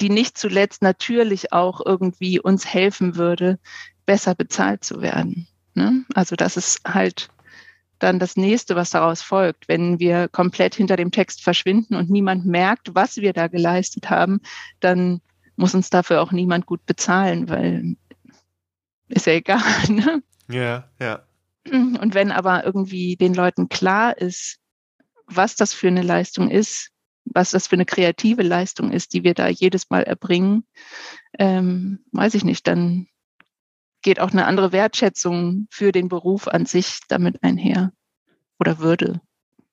[0.00, 3.58] die nicht zuletzt natürlich auch irgendwie uns helfen würde,
[4.04, 5.48] besser bezahlt zu werden.
[5.74, 6.04] Ne?
[6.14, 7.28] Also das ist halt
[7.98, 9.68] dann das nächste, was daraus folgt.
[9.68, 14.40] Wenn wir komplett hinter dem Text verschwinden und niemand merkt, was wir da geleistet haben,
[14.80, 15.20] dann
[15.56, 17.96] muss uns dafür auch niemand gut bezahlen, weil
[19.08, 19.62] ist ja egal.
[19.88, 20.22] Ne?
[20.48, 21.22] Ja, ja.
[21.68, 24.58] Und wenn aber irgendwie den Leuten klar ist,
[25.26, 26.90] was das für eine Leistung ist,
[27.34, 30.64] was das für eine kreative Leistung ist, die wir da jedes Mal erbringen,
[31.38, 33.06] ähm, weiß ich nicht, dann
[34.02, 37.92] geht auch eine andere Wertschätzung für den Beruf an sich damit einher
[38.58, 39.20] oder würde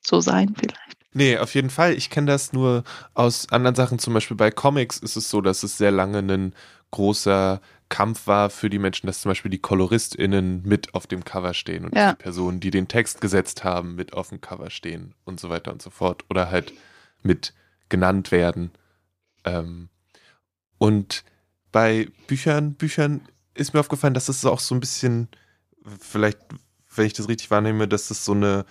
[0.02, 0.98] so sein vielleicht.
[1.14, 1.94] Nee, auf jeden Fall.
[1.94, 4.00] Ich kenne das nur aus anderen Sachen.
[4.00, 6.56] Zum Beispiel bei Comics ist es so, dass es sehr lange ein
[6.90, 11.54] großer Kampf war für die Menschen, dass zum Beispiel die KoloristInnen mit auf dem Cover
[11.54, 12.14] stehen und ja.
[12.14, 15.72] die Personen, die den Text gesetzt haben, mit auf dem Cover stehen und so weiter
[15.72, 16.26] und so fort.
[16.32, 16.74] Oder halt
[17.24, 17.54] mit
[17.90, 18.72] genannt werden.
[19.46, 19.90] Ähm,
[20.78, 21.24] und
[21.72, 23.22] bei Büchern, Büchern
[23.54, 25.28] ist mir aufgefallen, dass es auch so ein bisschen,
[26.00, 26.40] vielleicht,
[26.96, 28.66] wenn ich das richtig wahrnehme, dass es so eine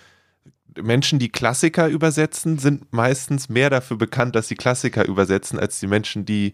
[0.81, 5.87] Menschen, die Klassiker übersetzen, sind meistens mehr dafür bekannt, dass sie Klassiker übersetzen, als die
[5.87, 6.53] Menschen, die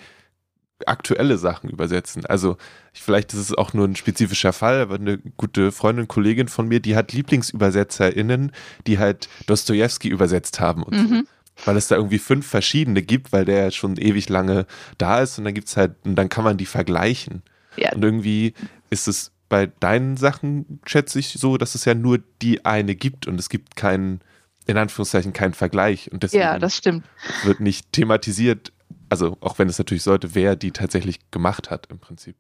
[0.86, 2.26] aktuelle Sachen übersetzen.
[2.26, 2.58] Also
[2.94, 6.80] vielleicht ist es auch nur ein spezifischer Fall, aber eine gute Freundin, Kollegin von mir,
[6.80, 8.52] die hat LieblingsübersetzerInnen,
[8.88, 11.08] die halt Dostoevsky übersetzt haben und mhm.
[11.08, 11.24] so.
[11.66, 14.66] Weil es da irgendwie fünf verschiedene gibt, weil der schon ewig lange
[14.98, 17.44] da ist und dann gibt es halt, und dann kann man die vergleichen.
[17.76, 17.94] Ja.
[17.94, 18.54] Und irgendwie
[18.90, 23.28] ist es bei deinen Sachen schätze ich so, dass es ja nur die eine gibt
[23.28, 24.22] und es gibt keinen,
[24.68, 26.12] in Anführungszeichen, keinen Vergleich.
[26.12, 27.04] Und deswegen ja, das stimmt.
[27.44, 28.72] wird nicht thematisiert,
[29.10, 32.36] also auch wenn es natürlich sollte, wer die tatsächlich gemacht hat im Prinzip.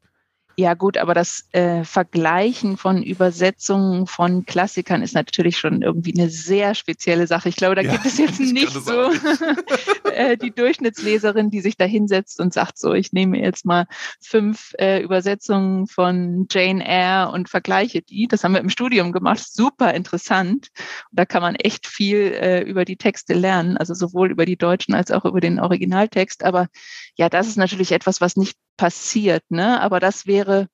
[0.59, 6.29] Ja gut, aber das äh, Vergleichen von Übersetzungen von Klassikern ist natürlich schon irgendwie eine
[6.29, 7.47] sehr spezielle Sache.
[7.47, 9.09] Ich glaube, da ja, gibt es jetzt nicht so
[10.13, 13.87] äh, die Durchschnittsleserin, die sich da hinsetzt und sagt so, ich nehme jetzt mal
[14.19, 18.27] fünf äh, Übersetzungen von Jane Eyre und vergleiche die.
[18.27, 20.67] Das haben wir im Studium gemacht, super interessant.
[21.09, 24.57] Und da kann man echt viel äh, über die Texte lernen, also sowohl über die
[24.57, 26.43] deutschen als auch über den Originaltext.
[26.43, 26.67] Aber
[27.15, 29.43] ja, das ist natürlich etwas, was nicht passiert.
[29.49, 29.81] Ne?
[29.81, 30.69] Aber das wäre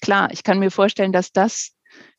[0.00, 0.30] klar.
[0.32, 1.72] Ich kann mir vorstellen, dass das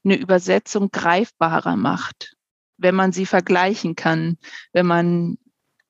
[0.04, 2.36] eine Übersetzung greifbarer macht,
[2.78, 4.38] wenn man sie vergleichen kann,
[4.72, 5.40] wenn man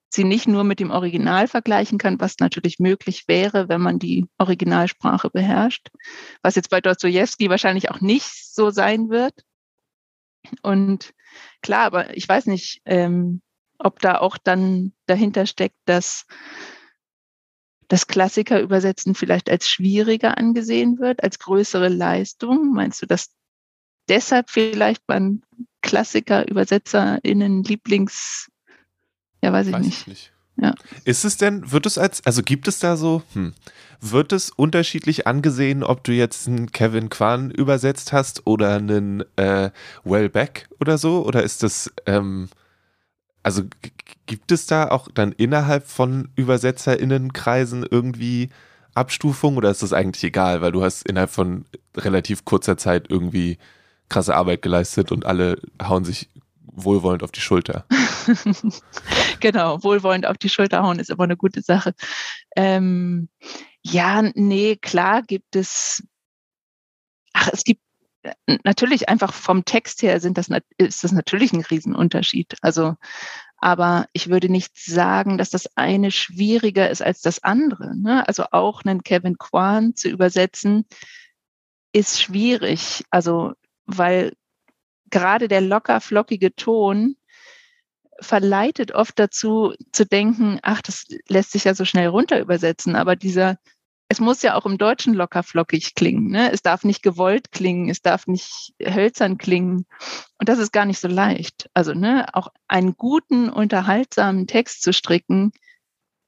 [0.10, 4.26] sie nicht nur mit dem Original vergleichen kann, was natürlich möglich wäre, wenn man die
[4.38, 5.90] Originalsprache beherrscht,
[6.42, 9.34] was jetzt bei Dostoevsky wahrscheinlich auch nicht so sein wird.
[10.62, 11.14] Und
[11.62, 13.42] klar, aber ich weiß nicht, ähm,
[13.80, 16.26] ob da auch dann dahinter steckt, dass
[17.88, 22.74] das Klassiker übersetzen vielleicht als schwieriger angesehen wird, als größere Leistung?
[22.74, 23.32] Meinst du, dass
[24.10, 25.42] deshalb vielleicht beim
[25.82, 28.50] Klassiker ÜbersetzerInnen Lieblings,
[29.42, 30.02] ja, weiß ich weiß nicht.
[30.02, 30.32] Ich nicht.
[30.58, 30.74] Ja.
[31.04, 33.54] Ist es denn, wird es als, also gibt es da so, hm,
[34.00, 39.72] wird es unterschiedlich angesehen, ob du jetzt einen Kevin Kwan übersetzt hast oder einen äh,
[40.06, 41.26] Wellbeck oder so?
[41.26, 42.50] Oder ist das, ähm,
[43.46, 43.62] also
[44.26, 48.50] gibt es da auch dann innerhalb von ÜbersetzerInnenkreisen irgendwie
[48.96, 53.60] Abstufung oder ist das eigentlich egal, weil du hast innerhalb von relativ kurzer Zeit irgendwie
[54.10, 56.28] krasse Arbeit geleistet und alle hauen sich
[56.64, 57.86] wohlwollend auf die Schulter.
[59.42, 61.94] genau, wohlwollend auf die Schulter hauen ist aber eine gute Sache.
[62.56, 63.30] Ähm,
[63.84, 66.04] ja, nee, klar gibt es,
[67.34, 67.85] ach, es gibt
[68.64, 72.56] natürlich einfach vom Text her sind das, ist das natürlich ein Riesenunterschied.
[72.62, 72.96] Also,
[73.58, 77.96] aber ich würde nicht sagen, dass das eine schwieriger ist als das andere.
[77.98, 78.28] Ne?
[78.28, 80.86] Also auch einen Kevin Kwan zu übersetzen,
[81.94, 83.04] ist schwierig.
[83.10, 83.54] Also,
[83.86, 84.34] weil
[85.10, 87.16] gerade der locker flockige Ton
[88.20, 92.96] verleitet oft dazu zu denken, ach, das lässt sich ja so schnell runter übersetzen.
[92.96, 93.58] Aber dieser
[94.08, 96.30] es muss ja auch im Deutschen locker flockig klingen.
[96.30, 96.52] Ne?
[96.52, 99.86] Es darf nicht gewollt klingen, es darf nicht hölzern klingen.
[100.38, 101.70] Und das ist gar nicht so leicht.
[101.74, 105.52] Also ne, auch einen guten, unterhaltsamen Text zu stricken,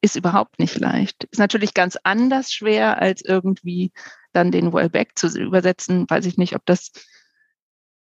[0.02, 1.26] ist überhaupt nicht leicht.
[1.26, 3.92] Ist natürlich ganz anders schwer, als irgendwie
[4.32, 6.10] dann den Wellbeck zu übersetzen.
[6.10, 6.92] Weiß ich nicht, ob das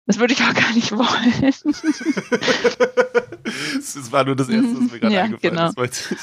[0.06, 1.54] das würde ich auch gar nicht wollen.
[3.76, 5.82] das war nur das Erste, was mir gerade ja, eingefallen genau.
[5.82, 6.14] ist.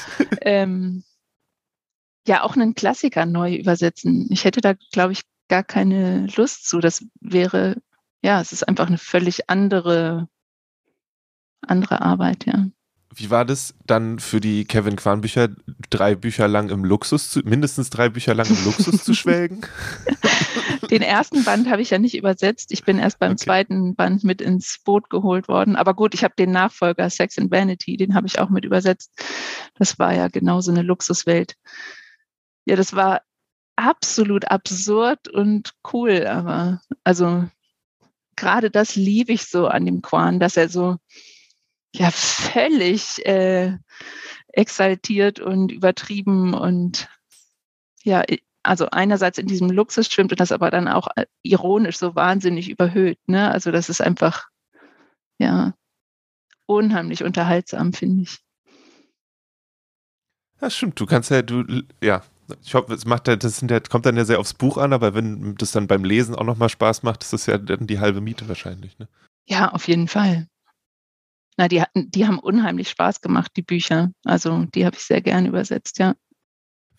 [0.42, 1.02] ähm,
[2.26, 4.28] ja auch einen Klassiker neu übersetzen.
[4.30, 6.80] Ich hätte da, glaube ich, gar keine Lust zu.
[6.80, 7.76] Das wäre,
[8.22, 10.28] ja, es ist einfach eine völlig andere,
[11.60, 12.66] andere Arbeit, ja.
[13.14, 15.50] Wie war das dann für die Kevin Kwan Bücher,
[15.90, 19.60] drei Bücher lang im Luxus zu, mindestens drei Bücher lang im Luxus zu schwelgen?
[20.90, 22.72] Den ersten Band habe ich ja nicht übersetzt.
[22.72, 23.44] Ich bin erst beim okay.
[23.44, 25.76] zweiten Band mit ins Boot geholt worden.
[25.76, 29.10] Aber gut, ich habe den Nachfolger Sex and Vanity, den habe ich auch mit übersetzt.
[29.74, 31.56] Das war ja genauso eine Luxuswelt
[32.64, 33.22] ja, das war
[33.76, 37.48] absolut absurd und cool, aber also
[38.36, 40.96] gerade das liebe ich so an dem Quan, dass er so
[41.94, 43.76] ja völlig äh,
[44.48, 47.08] exaltiert und übertrieben und
[48.04, 48.24] ja,
[48.62, 52.68] also einerseits in diesem Luxus schwimmt und das aber dann auch äh, ironisch so wahnsinnig
[52.68, 53.18] überhöht.
[53.26, 53.50] Ne?
[53.50, 54.48] Also das ist einfach
[55.38, 55.74] ja
[56.66, 58.38] unheimlich unterhaltsam, finde ich.
[60.60, 60.98] Ja, stimmt.
[61.00, 62.22] Du kannst ja, du, ja,
[62.62, 65.54] ich hoffe, es macht das ja, kommt dann ja sehr aufs Buch an, aber wenn
[65.56, 68.48] das dann beim Lesen auch nochmal Spaß macht, ist das ja dann die halbe Miete
[68.48, 69.08] wahrscheinlich, ne?
[69.46, 70.46] Ja, auf jeden Fall.
[71.56, 74.12] Na, die die haben unheimlich Spaß gemacht, die Bücher.
[74.24, 76.14] Also die habe ich sehr gern übersetzt, ja.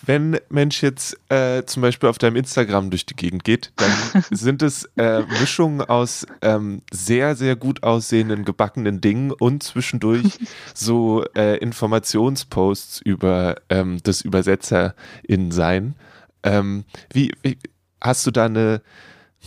[0.06, 3.92] Wenn Mensch jetzt äh, zum Beispiel auf deinem Instagram durch die Gegend geht, dann
[4.32, 10.40] sind es äh, Mischungen aus ähm, sehr, sehr gut aussehenden gebackenen Dingen und zwischendurch
[10.74, 15.96] so äh, Informationsposts über ähm, das ÜbersetzerInnen-Sein.
[16.44, 17.58] Ähm, wie, wie,
[18.02, 18.82] hast du da eine,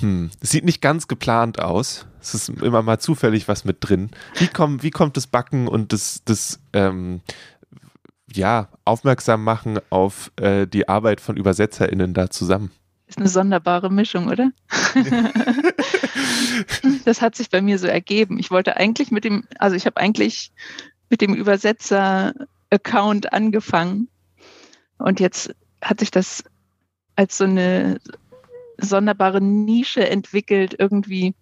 [0.00, 2.06] hm, sieht nicht ganz geplant aus.
[2.20, 4.10] Es ist immer mal zufällig was mit drin.
[4.36, 7.20] Wie, komm, wie kommt das Backen und das, das ähm,
[8.36, 12.70] ja, aufmerksam machen auf äh, die Arbeit von ÜbersetzerInnen da zusammen.
[13.06, 14.50] Ist eine sonderbare Mischung, oder?
[17.04, 18.38] das hat sich bei mir so ergeben.
[18.38, 20.50] Ich wollte eigentlich mit dem, also ich habe eigentlich
[21.08, 24.08] mit dem Übersetzer-Account angefangen.
[24.98, 26.42] Und jetzt hat sich das
[27.14, 28.00] als so eine
[28.78, 31.34] sonderbare Nische entwickelt, irgendwie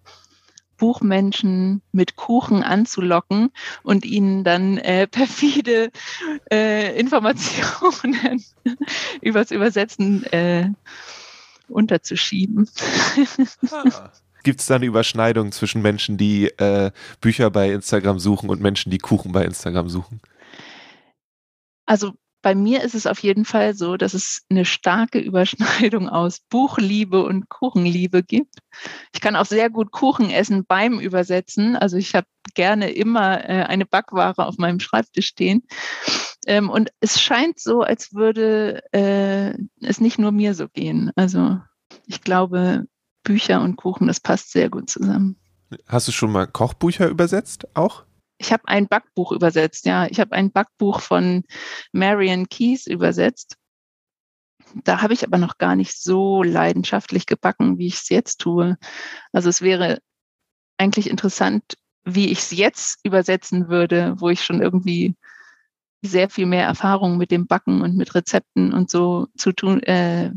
[0.77, 3.51] Buchmenschen mit Kuchen anzulocken
[3.83, 5.91] und ihnen dann äh, perfide
[6.51, 8.45] äh, Informationen
[9.21, 10.71] übers Übersetzen äh,
[11.69, 12.69] unterzuschieben.
[13.71, 14.11] Ah.
[14.43, 18.91] Gibt es da eine Überschneidung zwischen Menschen, die äh, Bücher bei Instagram suchen und Menschen,
[18.91, 20.21] die Kuchen bei Instagram suchen?
[21.87, 22.13] Also
[22.45, 27.25] bei mir ist es auf jeden Fall so, dass es eine starke Überschneidung aus Buchliebe
[27.25, 28.59] und Kuchenliebe gibt.
[29.15, 31.75] Ich kann auch sehr gut Kuchen essen beim Übersetzen.
[31.75, 35.63] Also ich habe gerne immer äh, eine Backware auf meinem Schreibtisch stehen.
[36.47, 41.13] Ähm, und es scheint so, als würde äh, es nicht nur mir so gehen.
[41.17, 41.59] Also
[42.07, 42.85] ich glaube,
[43.23, 45.37] Bücher und Kuchen, das passt sehr gut zusammen.
[45.89, 48.05] Hast du schon mal Kochbücher übersetzt auch?
[48.45, 50.07] Ich habe ein Backbuch übersetzt, ja.
[50.07, 51.45] Ich habe ein Backbuch von
[51.93, 53.57] Marion Keys übersetzt.
[54.85, 58.77] Da habe ich aber noch gar nicht so leidenschaftlich gebacken, wie ich es jetzt tue.
[59.33, 60.01] Also es wäre
[60.77, 61.63] eigentlich interessant,
[62.05, 65.17] wie ich es jetzt übersetzen würde, wo ich schon irgendwie
[66.03, 70.33] sehr viel mehr Erfahrung mit dem Backen und mit Rezepten und so zu tun äh,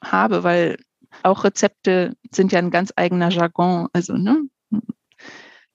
[0.00, 0.78] habe, weil
[1.24, 3.88] auch Rezepte sind ja ein ganz eigener Jargon.
[3.92, 4.44] Also ne,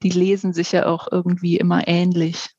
[0.03, 2.49] die lesen sich ja auch irgendwie immer ähnlich.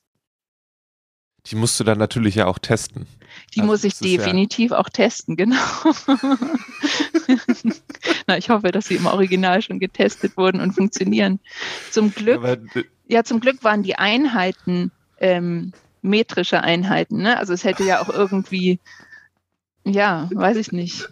[1.47, 3.07] Die musst du dann natürlich ja auch testen.
[3.55, 5.57] Die also muss ich definitiv ja auch testen, genau.
[8.27, 11.41] Na, ich hoffe, dass sie im Original schon getestet wurden und funktionieren.
[11.91, 12.57] Zum Glück, Aber,
[13.09, 17.19] ja, zum Glück waren die Einheiten ähm, metrische Einheiten.
[17.23, 17.39] Ne?
[17.39, 18.81] Also es hätte ja auch irgendwie,
[19.85, 21.09] ja, weiß ich nicht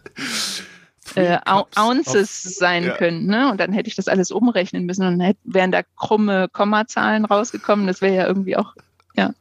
[1.16, 1.38] äh,
[1.76, 2.96] Ounces sein ja.
[2.96, 3.26] können.
[3.26, 3.50] Ne?
[3.50, 7.86] Und dann hätte ich das alles umrechnen müssen und dann wären da krumme Kommazahlen rausgekommen.
[7.86, 8.74] Das wäre ja irgendwie auch,
[9.16, 9.32] ja,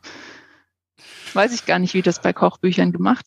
[1.34, 3.26] weiß ich gar nicht, wie das bei Kochbüchern gemacht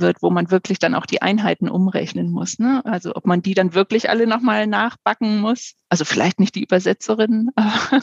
[0.00, 2.58] wird, wo man wirklich dann auch die Einheiten umrechnen muss.
[2.58, 2.82] Ne?
[2.84, 5.74] Also ob man die dann wirklich alle nochmal nachbacken muss.
[5.88, 7.50] Also vielleicht nicht die Übersetzerin.
[7.56, 8.02] Aber,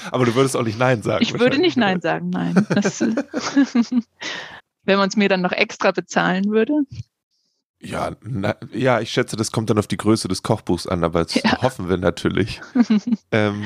[0.12, 1.22] aber du würdest auch nicht Nein sagen.
[1.22, 2.66] Ich würde nicht Nein sagen, nein.
[2.70, 3.00] Das,
[4.84, 6.82] wenn man es mir dann noch extra bezahlen würde.
[7.84, 11.24] Ja, na, ja, ich schätze, das kommt dann auf die Größe des Kochbuchs an, aber
[11.24, 11.60] das ja.
[11.62, 12.60] hoffen wir natürlich.
[13.32, 13.64] ähm,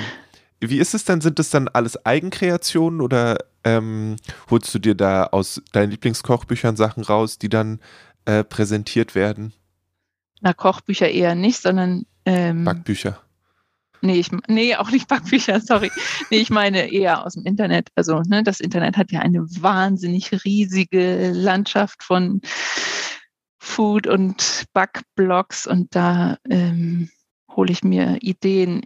[0.61, 1.21] wie ist es dann?
[1.21, 4.17] Sind das dann alles Eigenkreationen oder ähm,
[4.51, 7.81] holst du dir da aus deinen Lieblingskochbüchern Sachen raus, die dann
[8.25, 9.53] äh, präsentiert werden?
[10.41, 13.21] Na, Kochbücher eher nicht, sondern ähm, Backbücher.
[14.01, 15.91] Nee, ich, nee, auch nicht Backbücher, sorry.
[16.31, 17.89] Nee, ich meine eher aus dem Internet.
[17.95, 22.41] Also, ne, das Internet hat ja eine wahnsinnig riesige Landschaft von
[23.67, 27.11] Food- und Backblogs und da ähm,
[27.51, 28.83] hole ich mir Ideen.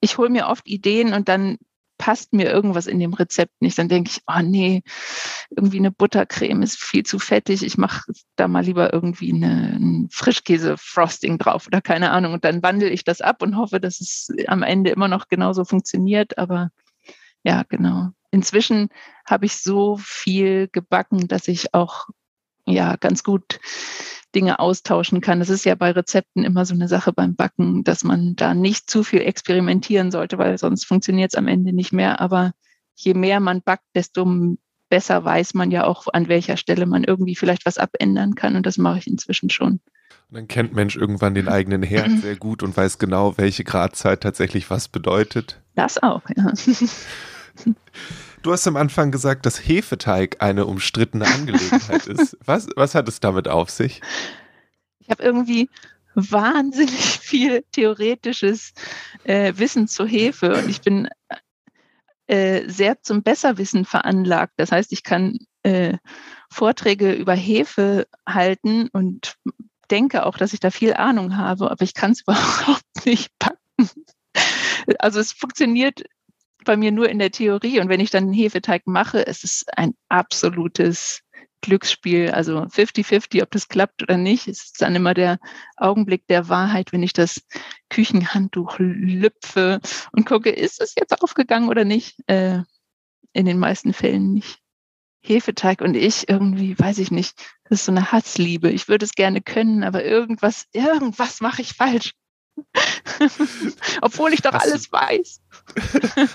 [0.00, 1.56] Ich hole mir oft Ideen und dann
[1.98, 3.78] passt mir irgendwas in dem Rezept nicht.
[3.78, 4.82] Dann denke ich, oh nee,
[5.50, 7.62] irgendwie eine Buttercreme ist viel zu fettig.
[7.62, 12.34] Ich mache da mal lieber irgendwie eine, ein Frischkäse-Frosting drauf oder keine Ahnung.
[12.34, 15.64] Und dann wandle ich das ab und hoffe, dass es am Ende immer noch genauso
[15.64, 16.38] funktioniert.
[16.38, 16.70] Aber
[17.42, 18.10] ja, genau.
[18.30, 18.88] Inzwischen
[19.26, 22.08] habe ich so viel gebacken, dass ich auch
[22.70, 23.60] ja ganz gut
[24.34, 25.40] Dinge austauschen kann.
[25.40, 28.88] Das ist ja bei Rezepten immer so eine Sache beim Backen, dass man da nicht
[28.88, 32.20] zu viel experimentieren sollte, weil sonst funktioniert es am Ende nicht mehr.
[32.20, 32.52] Aber
[32.94, 34.56] je mehr man backt, desto
[34.88, 38.56] besser weiß man ja auch, an welcher Stelle man irgendwie vielleicht was abändern kann.
[38.56, 39.80] Und das mache ich inzwischen schon.
[40.28, 44.20] Und dann kennt Mensch irgendwann den eigenen Herd sehr gut und weiß genau, welche Gradzeit
[44.20, 45.60] tatsächlich was bedeutet.
[45.74, 46.52] Das auch, ja.
[48.42, 52.38] Du hast am Anfang gesagt, dass Hefeteig eine umstrittene Angelegenheit ist.
[52.44, 54.00] Was, was hat es damit auf sich?
[54.98, 55.68] Ich habe irgendwie
[56.14, 58.72] wahnsinnig viel theoretisches
[59.24, 61.08] äh, Wissen zur Hefe und ich bin
[62.26, 64.54] äh, sehr zum Besserwissen veranlagt.
[64.56, 65.98] Das heißt, ich kann äh,
[66.50, 69.36] Vorträge über Hefe halten und
[69.90, 73.58] denke auch, dass ich da viel Ahnung habe, aber ich kann es überhaupt nicht packen.
[74.98, 76.04] Also es funktioniert
[76.64, 79.66] bei mir nur in der Theorie und wenn ich dann einen Hefeteig mache, es ist
[79.76, 81.22] ein absolutes
[81.60, 84.48] Glücksspiel, also 50-50, ob das klappt oder nicht.
[84.48, 85.38] Ist dann immer der
[85.76, 87.42] Augenblick der Wahrheit, wenn ich das
[87.90, 89.80] Küchenhandtuch lüpfe
[90.12, 92.16] und gucke, ist es jetzt aufgegangen oder nicht?
[92.28, 92.62] Äh,
[93.32, 94.58] in den meisten Fällen nicht.
[95.22, 98.70] Hefeteig und ich irgendwie, weiß ich nicht, das ist so eine Hassliebe.
[98.70, 102.14] Ich würde es gerne können, aber irgendwas, irgendwas mache ich falsch.
[104.00, 105.40] Obwohl ich doch hast alles du, weiß.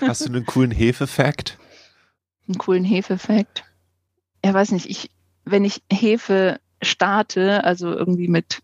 [0.02, 1.58] hast du einen coolen Hefefakt?
[2.48, 3.64] Einen coolen Hefefakt?
[4.44, 5.10] Ja, weiß nicht, ich,
[5.44, 8.62] wenn ich Hefe starte, also irgendwie mit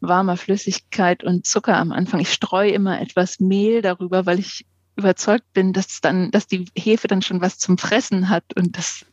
[0.00, 5.52] warmer Flüssigkeit und Zucker am Anfang, ich streue immer etwas Mehl darüber, weil ich überzeugt
[5.52, 9.06] bin, dass dann, dass die Hefe dann schon was zum Fressen hat und dass,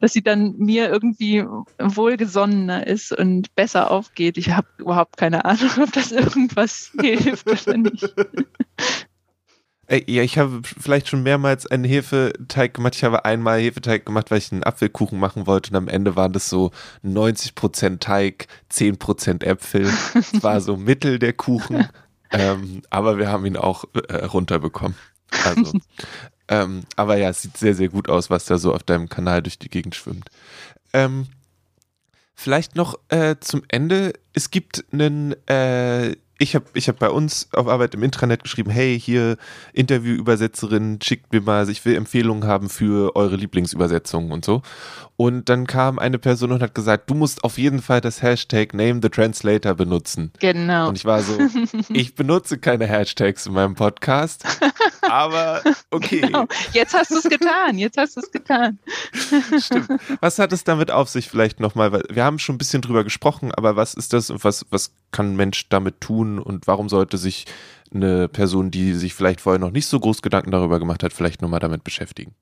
[0.00, 1.44] dass sie dann mir irgendwie
[1.78, 4.38] wohlgesonnener ist und besser aufgeht.
[4.38, 8.14] Ich habe überhaupt keine Ahnung, ob das irgendwas hilft oder nicht.
[9.90, 12.94] Ja, ich habe vielleicht schon mehrmals einen Hefeteig gemacht.
[12.94, 16.34] Ich habe einmal Hefeteig gemacht, weil ich einen Apfelkuchen machen wollte und am Ende waren
[16.34, 16.72] das so
[17.04, 19.90] 90% Teig, 10% Äpfel.
[20.14, 21.88] Es war so Mittel der Kuchen,
[22.32, 24.94] ähm, aber wir haben ihn auch äh, runterbekommen.
[25.46, 25.72] Also,
[26.48, 29.42] ähm, aber ja, es sieht sehr, sehr gut aus, was da so auf deinem Kanal
[29.42, 30.30] durch die Gegend schwimmt.
[30.92, 31.26] Ähm,
[32.34, 34.12] vielleicht noch äh, zum Ende.
[34.32, 38.70] Es gibt einen äh, ich habe ich hab bei uns auf Arbeit im Intranet geschrieben,
[38.70, 39.36] hey, hier
[39.72, 44.62] Interviewübersetzerin, schickt mir mal, ich will Empfehlungen haben für eure Lieblingsübersetzungen und so.
[45.16, 48.72] Und dann kam eine Person und hat gesagt, du musst auf jeden Fall das Hashtag
[48.72, 50.30] Name the Translator benutzen.
[50.38, 50.88] Genau.
[50.88, 51.36] Und ich war so,
[51.88, 54.44] ich benutze keine Hashtags in meinem Podcast,
[55.02, 56.20] aber okay.
[56.20, 56.46] Genau.
[56.72, 58.78] Jetzt hast du es getan, jetzt hast du es getan.
[59.58, 59.88] Stimmt.
[60.20, 62.04] Was hat es damit auf sich vielleicht nochmal?
[62.08, 65.32] Wir haben schon ein bisschen drüber gesprochen, aber was ist das und was, was kann
[65.32, 67.46] ein Mensch damit tun und warum sollte sich
[67.92, 71.42] eine Person, die sich vielleicht vorher noch nicht so groß Gedanken darüber gemacht hat, vielleicht
[71.42, 72.34] nochmal damit beschäftigen?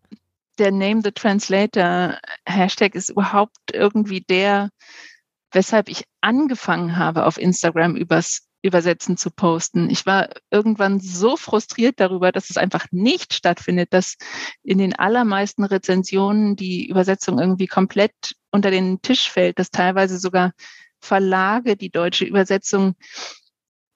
[0.59, 4.71] der Name the Translator Hashtag ist überhaupt irgendwie der,
[5.53, 9.91] weshalb ich angefangen habe, auf Instagram übers Übersetzen zu posten.
[9.91, 14.17] Ich war irgendwann so frustriert darüber, dass es einfach nicht stattfindet, dass
[14.65, 18.13] in den allermeisten Rezensionen die Übersetzung irgendwie komplett
[18.51, 20.53] unter den Tisch fällt, dass teilweise sogar
[21.01, 22.95] Verlage die deutsche Übersetzung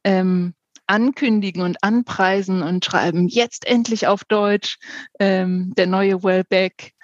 [0.04, 0.54] ähm,
[0.86, 4.78] ankündigen und anpreisen und schreiben, jetzt endlich auf Deutsch,
[5.20, 6.94] ähm, der neue Wellbeck.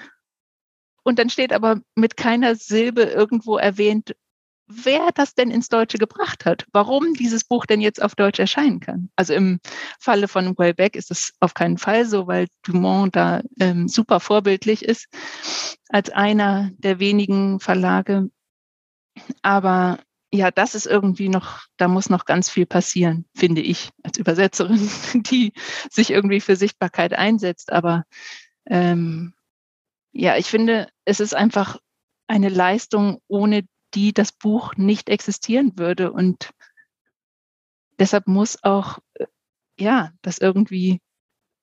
[1.04, 4.16] Und dann steht aber mit keiner Silbe irgendwo erwähnt,
[4.66, 8.80] wer das denn ins Deutsche gebracht hat, warum dieses Buch denn jetzt auf Deutsch erscheinen
[8.80, 9.10] kann.
[9.14, 9.60] Also im
[10.00, 14.84] Falle von Wellbeck ist es auf keinen Fall so, weil Dumont da ähm, super vorbildlich
[14.84, 15.06] ist
[15.88, 18.28] als einer der wenigen Verlage.
[19.42, 19.98] Aber
[20.32, 24.90] ja, das ist irgendwie noch, da muss noch ganz viel passieren, finde ich, als Übersetzerin,
[25.30, 25.52] die
[25.90, 27.72] sich irgendwie für Sichtbarkeit einsetzt.
[27.72, 28.04] Aber
[28.66, 29.34] ähm,
[30.12, 31.78] ja, ich finde, es ist einfach
[32.26, 36.12] eine Leistung, ohne die das Buch nicht existieren würde.
[36.12, 36.50] Und
[37.98, 39.26] deshalb muss auch, äh,
[39.78, 41.00] ja, das irgendwie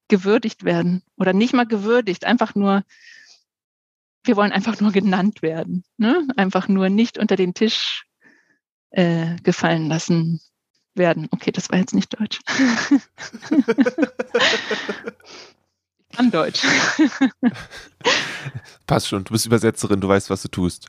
[0.07, 1.03] gewürdigt werden.
[1.17, 2.83] Oder nicht mal gewürdigt, einfach nur,
[4.23, 5.83] wir wollen einfach nur genannt werden.
[5.97, 6.27] Ne?
[6.35, 8.05] Einfach nur nicht unter den Tisch
[8.91, 10.41] äh, gefallen lassen
[10.95, 11.27] werden.
[11.31, 12.39] Okay, das war jetzt nicht Deutsch.
[15.99, 16.63] ich kann Deutsch.
[18.87, 20.87] Passt schon, du bist Übersetzerin, du weißt, was du tust.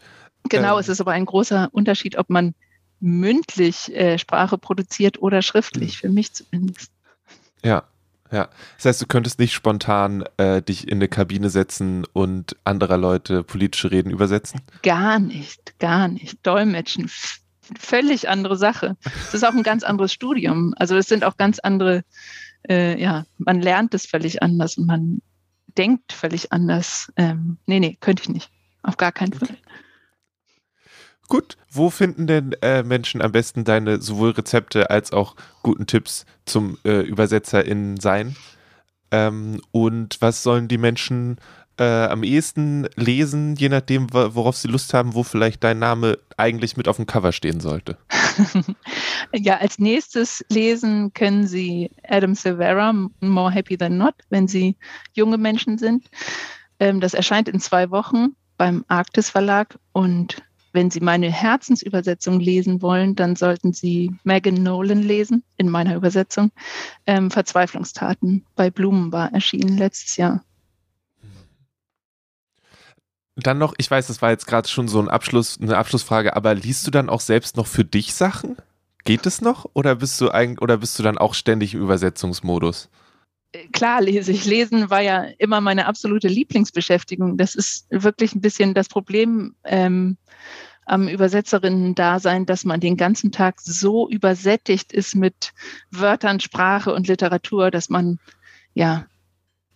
[0.49, 0.81] Genau, ähm.
[0.81, 2.55] es ist aber ein großer Unterschied, ob man
[3.01, 6.01] mündlich äh, Sprache produziert oder schriftlich, hm.
[6.01, 6.91] für mich zumindest.
[7.63, 7.85] Ja,
[8.31, 8.49] ja.
[8.77, 13.43] Das heißt, du könntest nicht spontan äh, dich in eine Kabine setzen und anderer Leute
[13.43, 14.61] politische Reden übersetzen?
[14.83, 16.39] Gar nicht, gar nicht.
[16.47, 17.11] Dolmetschen
[17.79, 18.97] völlig andere Sache.
[19.29, 20.75] Es ist auch ein ganz anderes Studium.
[20.77, 22.05] Also es sind auch ganz andere,
[22.69, 25.21] äh, ja, man lernt es völlig anders und man
[25.79, 27.13] denkt völlig anders.
[27.17, 28.51] Ähm, nee, nee, könnte ich nicht.
[28.83, 29.57] Auf gar keinen Fall.
[31.29, 36.27] Gut, wo finden denn äh, Menschen am besten deine sowohl Rezepte als auch guten Tipps
[36.45, 38.37] zum äh, ÜbersetzerInnen sein?
[39.11, 41.39] Ähm, und was sollen die Menschen
[41.79, 46.77] äh, am ehesten lesen, je nachdem, worauf sie Lust haben, wo vielleicht dein Name eigentlich
[46.77, 47.97] mit auf dem Cover stehen sollte?
[49.33, 54.77] ja, als nächstes lesen können Sie Adam Silvera, More Happy Than Not, wenn Sie
[55.13, 56.07] junge Menschen sind.
[56.79, 60.43] Ähm, das erscheint in zwei Wochen beim Arktis Verlag und
[60.75, 66.51] wenn Sie meine Herzensübersetzung lesen wollen, dann sollten Sie Megan Nolan lesen, in meiner Übersetzung.
[67.07, 70.45] Ähm, Verzweiflungstaten bei Blumenbar erschienen letztes Jahr.
[73.37, 76.55] dann noch, ich weiß, das war jetzt gerade schon so ein Abschluss, eine Abschlussfrage, aber
[76.55, 78.57] liest du dann auch selbst noch für dich Sachen?
[79.05, 79.67] Geht es noch?
[79.75, 82.89] Oder bist du eigentlich, oder bist du dann auch ständig im Übersetzungsmodus?
[83.73, 84.45] Klar lese ich.
[84.45, 87.37] Lesen war ja immer meine absolute Lieblingsbeschäftigung.
[87.37, 90.17] Das ist wirklich ein bisschen das Problem ähm,
[90.87, 95.53] am Übersetzerinnen-Dasein, dass man den ganzen Tag so übersättigt ist mit
[95.91, 98.19] Wörtern, Sprache und Literatur, dass man,
[98.75, 99.07] ja,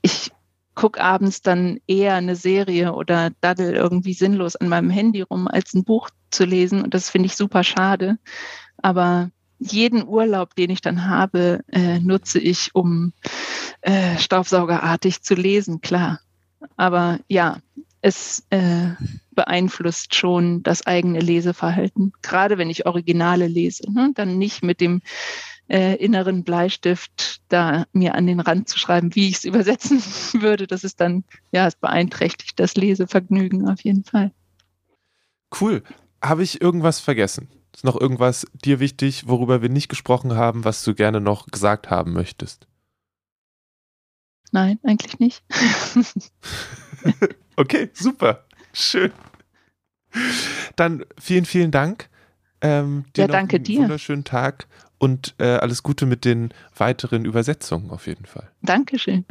[0.03, 0.33] ich
[0.75, 5.75] gucke abends dann eher eine Serie oder daddel irgendwie sinnlos an meinem Handy rum, als
[5.75, 6.83] ein Buch zu lesen.
[6.83, 8.19] Und das finde ich super schade.
[8.77, 13.13] Aber jeden Urlaub, den ich dann habe, äh, nutze ich, um
[13.81, 16.21] äh, staubsaugerartig zu lesen, klar.
[16.77, 17.59] Aber ja,
[18.01, 18.91] es äh,
[19.33, 22.13] beeinflusst schon das eigene Leseverhalten.
[22.23, 24.11] Gerade wenn ich Originale lese, ne?
[24.15, 25.03] dann nicht mit dem
[25.69, 30.03] äh, inneren Bleistift da mir an den Rand zu schreiben, wie ich es übersetzen
[30.41, 30.67] würde.
[30.67, 34.33] Das ist dann, ja, es beeinträchtigt das Lesevergnügen auf jeden Fall.
[35.61, 35.83] Cool.
[36.23, 37.49] Habe ich irgendwas vergessen?
[37.79, 41.91] Ist noch irgendwas dir wichtig, worüber wir nicht gesprochen haben, was du gerne noch gesagt
[41.91, 42.67] haben möchtest?
[44.51, 45.45] Nein, eigentlich nicht.
[47.57, 48.45] okay, super.
[48.73, 49.13] Schön.
[50.75, 52.11] Dann vielen, vielen Dank.
[52.63, 53.83] Ähm, dir ja, danke einen dir.
[53.83, 54.67] Wunderschönen Tag
[54.99, 58.51] und äh, alles Gute mit den weiteren Übersetzungen auf jeden Fall.
[58.61, 59.25] Dankeschön.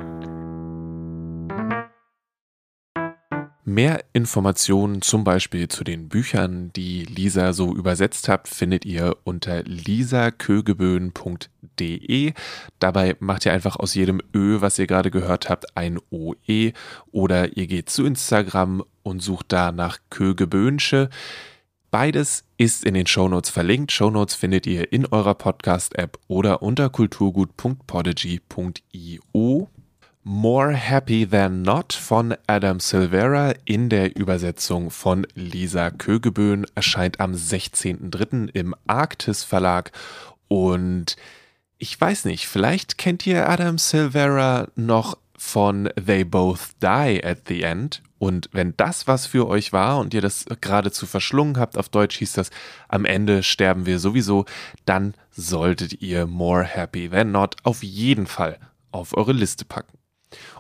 [3.70, 9.62] Mehr Informationen zum Beispiel zu den Büchern, die Lisa so übersetzt hat, findet ihr unter
[9.64, 12.32] lisakögeböen.de.
[12.80, 16.72] Dabei macht ihr einfach aus jedem Ö, was ihr gerade gehört habt, ein OE
[17.12, 21.10] oder ihr geht zu Instagram und sucht da nach Kögeböhnsche.
[21.92, 23.92] Beides ist in den Shownotes verlinkt.
[23.92, 29.68] Shownotes findet ihr in eurer Podcast-App oder unter kulturgut.podigy.io.
[30.30, 37.32] More Happy Than Not von Adam Silvera in der Übersetzung von Lisa Kögeböhn erscheint am
[37.32, 38.50] 16.03.
[38.52, 39.94] im Arktis Verlag
[40.50, 41.16] und
[41.78, 47.62] ich weiß nicht, vielleicht kennt ihr Adam Silvera noch von They Both Die at the
[47.62, 48.04] End.
[48.20, 52.18] Und wenn das was für euch war und ihr das geradezu verschlungen habt, auf Deutsch
[52.18, 52.50] hieß das,
[52.90, 54.44] am Ende sterben wir sowieso,
[54.84, 58.60] dann solltet ihr More Happy Than Not auf jeden Fall
[58.92, 59.98] auf eure Liste packen.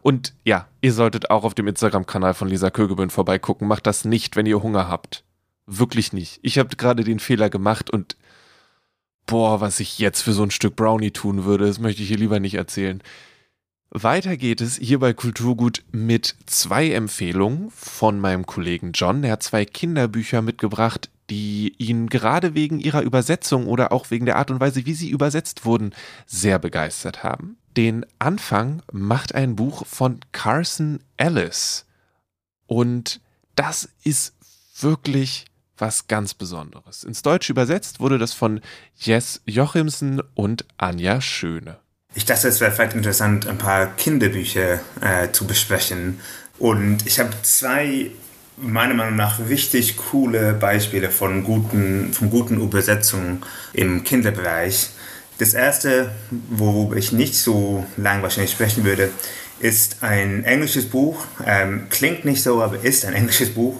[0.01, 3.67] Und ja, ihr solltet auch auf dem Instagram-Kanal von Lisa Kögebün vorbeigucken.
[3.67, 5.23] Macht das nicht, wenn ihr Hunger habt.
[5.65, 6.39] Wirklich nicht.
[6.41, 8.15] Ich habe gerade den Fehler gemacht und
[9.25, 12.17] boah, was ich jetzt für so ein Stück Brownie tun würde, das möchte ich hier
[12.17, 13.03] lieber nicht erzählen.
[13.89, 19.23] Weiter geht es hier bei Kulturgut mit zwei Empfehlungen von meinem Kollegen John.
[19.23, 24.37] Er hat zwei Kinderbücher mitgebracht, die ihn gerade wegen ihrer Übersetzung oder auch wegen der
[24.37, 25.93] Art und Weise, wie sie übersetzt wurden,
[26.25, 27.57] sehr begeistert haben.
[27.77, 31.85] Den Anfang macht ein Buch von Carson Ellis.
[32.65, 33.21] Und
[33.55, 34.33] das ist
[34.81, 35.45] wirklich
[35.77, 37.03] was ganz Besonderes.
[37.03, 38.61] Ins Deutsche übersetzt wurde das von
[38.95, 41.77] Jess Jochimsen und Anja Schöne.
[42.15, 46.19] Ich dachte, es wäre vielleicht interessant, ein paar Kinderbücher äh, zu besprechen.
[46.57, 48.09] Und ich habe zwei
[48.57, 54.89] meiner Meinung nach wichtig coole Beispiele von guten, von guten Übersetzungen im Kinderbereich.
[55.37, 56.11] Das erste,
[56.49, 59.11] worüber ich nicht so lang wahrscheinlich sprechen würde,
[59.59, 61.25] ist ein englisches Buch.
[61.45, 63.75] Ähm, klingt nicht so, aber ist ein englisches Buch.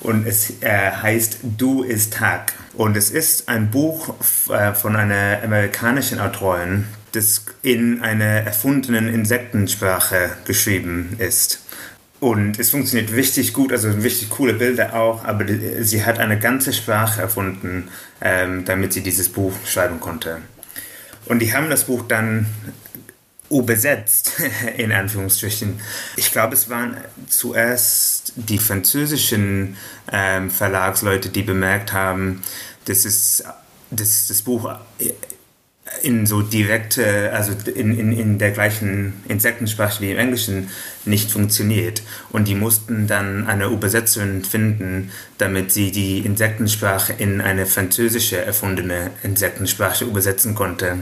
[0.00, 2.52] Und es äh, heißt Du ist Tag.
[2.74, 4.14] Und es ist ein Buch
[4.48, 11.60] äh, von einer amerikanischen Autorin, das in einer erfundenen Insektensprache geschrieben ist.
[12.20, 15.46] Und es funktioniert richtig gut, also richtig coole Bilder auch, aber
[15.80, 17.88] sie hat eine ganze Sprache erfunden,
[18.20, 20.38] ähm, damit sie dieses Buch schreiben konnte.
[21.30, 22.44] Und die haben das Buch dann
[23.50, 24.32] übersetzt,
[24.76, 25.80] in Anführungsstrichen.
[26.16, 26.96] Ich glaube, es waren
[27.28, 29.76] zuerst die französischen
[30.10, 32.42] ähm, Verlagsleute, die bemerkt haben,
[32.86, 33.44] dass, es,
[33.92, 34.74] dass das Buch
[36.02, 40.68] in so direkte, also in, in, in der gleichen Insektensprache wie im Englischen
[41.04, 42.02] nicht funktioniert.
[42.30, 49.10] Und die mussten dann eine Übersetzerin finden, damit sie die Insektensprache in eine französische erfundene
[49.22, 50.98] Insektensprache übersetzen konnte.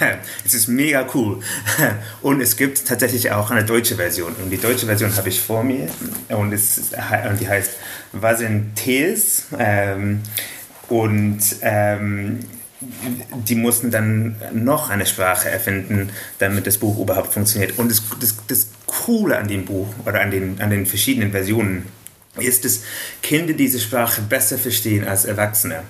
[0.44, 1.40] es ist mega cool.
[2.22, 4.34] Und es gibt tatsächlich auch eine deutsche Version.
[4.42, 5.88] Und die deutsche Version habe ich vor mir.
[6.28, 6.92] Und, es,
[7.28, 7.70] und die heißt
[8.12, 9.46] Was sind Tees?
[9.58, 10.20] Ähm,
[10.88, 12.40] und ähm,
[13.48, 17.78] die mussten dann noch eine Sprache erfinden, damit das Buch überhaupt funktioniert.
[17.78, 21.86] Und das, das, das Coole an dem Buch oder an den, an den verschiedenen Versionen
[22.38, 22.82] ist, dass
[23.22, 25.82] Kinder diese Sprache besser verstehen als Erwachsene.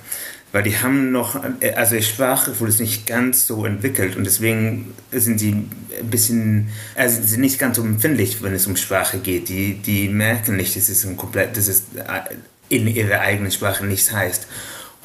[0.53, 1.41] weil die haben noch,
[1.75, 7.21] also die Sprache wurde nicht ganz so entwickelt und deswegen sind sie ein bisschen, also
[7.23, 9.49] sind nicht ganz so empfindlich, wenn es um Sprache geht.
[9.49, 11.85] Die, die merken nicht, dass es ein komplett, dass es
[12.69, 14.47] in ihrer eigenen Sprache nichts heißt.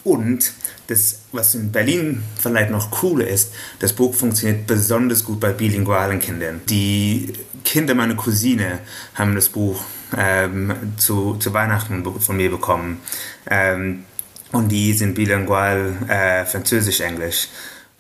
[0.04, 0.54] Und
[0.90, 6.20] das, was in Berlin vielleicht noch cooler ist, das Buch funktioniert besonders gut bei bilingualen
[6.20, 6.62] Kindern.
[6.68, 7.34] Die
[7.64, 8.80] Kinder meiner Cousine
[9.14, 9.84] haben das Buch
[10.18, 13.02] ähm, zu, zu Weihnachten von mir bekommen.
[13.50, 14.06] Ähm,
[14.52, 17.50] und die sind bilingual äh, Französisch-Englisch.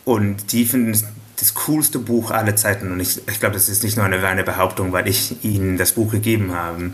[0.04, 1.06] Und die finden es
[1.40, 2.92] das coolste Buch aller Zeiten.
[2.92, 5.94] Und ich, ich glaube, das ist nicht nur eine reine Behauptung, weil ich ihnen das
[5.94, 6.92] Buch gegeben habe.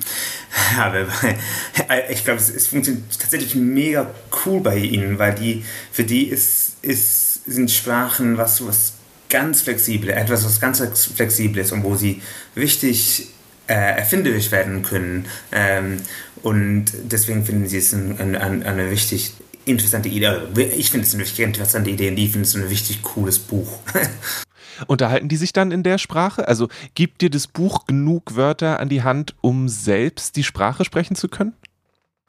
[0.79, 4.09] Aber ich glaube, es, es, funktioniert tatsächlich mega
[4.45, 8.93] cool bei ihnen, weil die, für die ist, ist, sind Sprachen was, was
[9.29, 10.81] ganz flexibel, etwas, was ganz
[11.15, 12.21] flexibel ist und wo sie
[12.55, 13.27] richtig
[13.67, 15.25] äh, erfinderisch werden können.
[15.51, 15.97] Ähm,
[16.43, 19.33] und deswegen finden sie es ein, ein, ein, eine wichtig
[19.65, 20.27] interessante Idee.
[20.27, 23.39] Also, ich finde es eine richtig interessante Idee und die finden es ein richtig cooles
[23.39, 23.79] Buch.
[24.87, 26.47] Unterhalten die sich dann in der Sprache?
[26.47, 31.15] Also gibt dir das Buch genug Wörter an die Hand, um selbst die Sprache sprechen
[31.15, 31.53] zu können?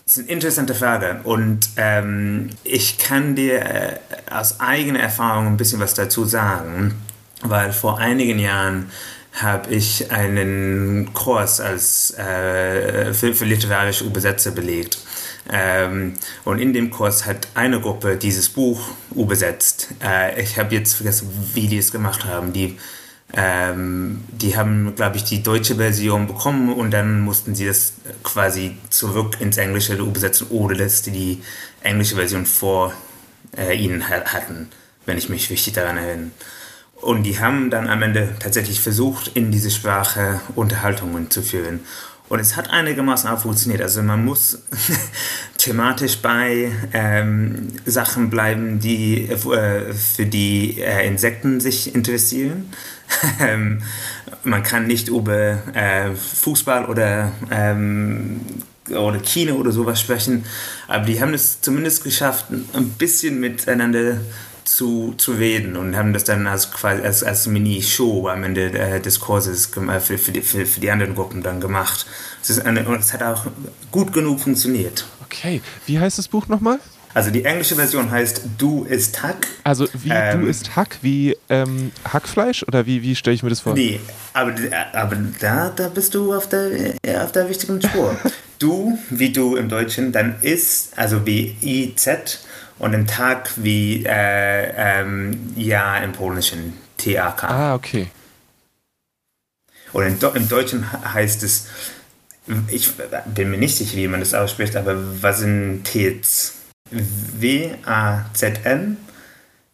[0.05, 3.99] Das ist eine interessante Frage und ähm, ich kann dir äh,
[4.31, 6.95] aus eigener Erfahrung ein bisschen was dazu sagen,
[7.43, 8.91] weil vor einigen Jahren
[9.33, 14.99] habe ich einen Kurs als äh, für, für literarische Übersetzer belegt.
[15.53, 19.89] Ähm, und in dem Kurs hat eine Gruppe dieses Buch übersetzt.
[20.03, 22.53] Äh, ich habe jetzt vergessen, wie die es gemacht haben.
[22.53, 22.77] Die,
[23.33, 27.95] ähm, die haben, glaube ich, die deutsche Version bekommen und dann mussten sie das
[28.25, 31.43] quasi zurück ins Englische übersetzen oder dass die die
[31.83, 32.93] englische Version vor
[33.57, 34.69] äh, ihnen hatten,
[35.05, 36.31] wenn ich mich richtig daran erinnere.
[37.01, 41.81] Und die haben dann am Ende tatsächlich versucht, in diese Sprache Unterhaltungen zu führen.
[42.29, 43.83] Und es hat einigermaßen auch funktioniert.
[43.83, 44.59] Also man muss
[45.59, 52.73] thematisch bei ähm, Sachen bleiben, die äh, für die äh, Insekten sich interessieren.
[53.41, 53.83] ähm,
[54.43, 58.41] man kann nicht über äh, Fußball oder ähm,
[58.91, 60.45] oder Kino oder sowas sprechen,
[60.87, 64.21] aber die haben es zumindest geschafft, ein bisschen miteinander
[64.67, 69.21] zu, zu reden und haben das dann als, als, als Mini-Show am Ende äh, des
[69.21, 72.07] Kurses für, für, die, für, für die anderen Gruppen dann gemacht.
[72.43, 73.47] Es ist eine, und es hat auch
[73.91, 75.07] gut genug funktioniert.
[75.25, 76.79] Okay, wie heißt das Buch nochmal?
[77.15, 79.47] Also die englische Version heißt Du ist Hack.
[79.65, 83.49] Also wie ähm, Du ist Hack, wie ähm, Hackfleisch oder wie, wie stelle ich mir
[83.49, 83.73] das vor?
[83.73, 84.01] Nee,
[84.35, 84.53] aber,
[84.93, 86.91] aber da, da bist du auf der,
[87.23, 88.15] auf der wichtigen Spur.
[88.59, 92.41] du, wie du im Deutschen, dann ist, also wie I-Z
[92.79, 97.45] und ein Tag wie äh, ähm, Ja im Polnischen, TAK.
[97.45, 98.09] Ah, okay.
[99.93, 101.69] Und in, im Deutschen heißt es,
[102.69, 102.91] ich
[103.27, 106.55] bin mir nicht sicher, wie man das ausspricht, aber was sind T's?
[106.91, 108.97] W-A-Z-N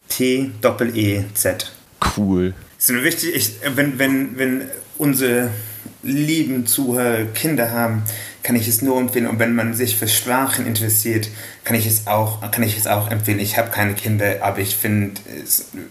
[0.09, 1.71] T-E-E-Z.
[2.17, 2.53] Cool.
[2.75, 5.51] Das ist nur wichtig, ich, wenn, wenn, wenn unsere
[6.03, 8.03] lieben Zuhörer Kinder haben,
[8.43, 9.27] kann ich es nur empfehlen.
[9.27, 11.29] Und wenn man sich für Sprachen interessiert,
[11.63, 13.39] kann ich es auch, kann ich es auch empfehlen.
[13.39, 15.21] Ich habe keine Kinder, aber ich finde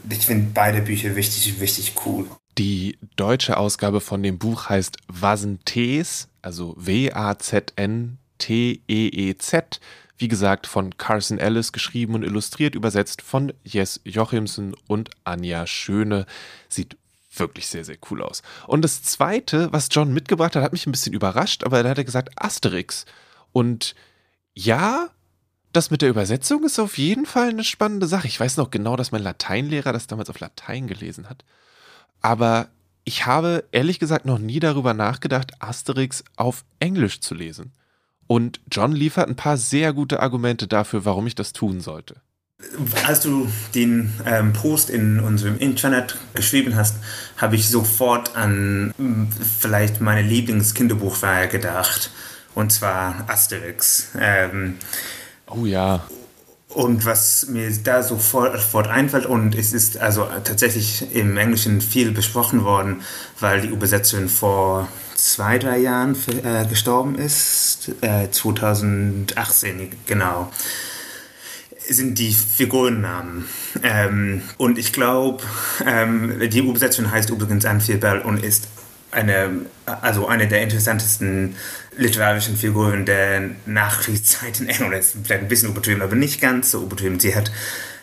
[0.09, 2.26] find beide Bücher wichtig, wichtig cool.
[2.59, 7.40] Die deutsche Ausgabe von dem Buch heißt Wazentees, also W-A-Z-N-T-E-E-Z.
[10.18, 16.26] Wie gesagt, von Carson Ellis geschrieben und illustriert, übersetzt von Jess Jochimsen und Anja Schöne.
[16.68, 16.97] Sieht
[17.35, 18.43] wirklich sehr, sehr cool aus.
[18.66, 21.99] Und das zweite, was John mitgebracht hat, hat mich ein bisschen überrascht, aber da hat
[21.99, 23.05] er gesagt Asterix.
[23.53, 23.95] Und
[24.55, 25.09] ja,
[25.72, 28.26] das mit der Übersetzung ist auf jeden Fall eine spannende Sache.
[28.26, 31.45] Ich weiß noch genau, dass mein Lateinlehrer das damals auf Latein gelesen hat.
[32.20, 32.68] Aber
[33.05, 37.72] ich habe ehrlich gesagt noch nie darüber nachgedacht, Asterix auf Englisch zu lesen.
[38.26, 42.20] Und John liefert ein paar sehr gute Argumente dafür, warum ich das tun sollte.
[43.06, 46.96] Als du den ähm, Post in unserem Internet geschrieben hast,
[47.36, 49.28] habe ich sofort an hm,
[49.60, 52.10] vielleicht meine Lieblingskinderbuchreihe gedacht.
[52.54, 54.08] Und zwar Asterix.
[54.18, 54.76] Ähm,
[55.48, 56.04] oh ja.
[56.68, 62.12] Und was mir da sofort, sofort einfällt, und es ist also tatsächlich im Englischen viel
[62.12, 63.02] besprochen worden,
[63.40, 70.50] weil die Übersetzerin vor zwei, drei Jahren äh, gestorben ist, äh, 2018, genau
[71.89, 73.47] sind die Figurennamen.
[73.83, 75.43] Ähm, und ich glaube,
[75.87, 77.64] ähm, die Übersetzung heißt übrigens
[78.01, 78.68] Bell und ist
[79.11, 79.51] eine,
[79.85, 81.57] also eine der interessantesten
[81.97, 84.95] literarischen Figuren der Nachkriegszeit in England.
[84.95, 87.20] Ist vielleicht ein bisschen übertrieben, aber nicht ganz so übertrieben.
[87.20, 87.53] Sie hat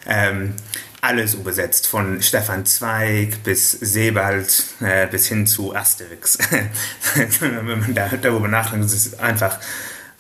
[0.06, 0.54] ähm,
[1.02, 6.38] alles übersetzt, von Stefan Zweig bis Sebald äh, bis hin zu Asterix.
[7.40, 9.60] Wenn man da, darüber nachdenkt, ist es einfach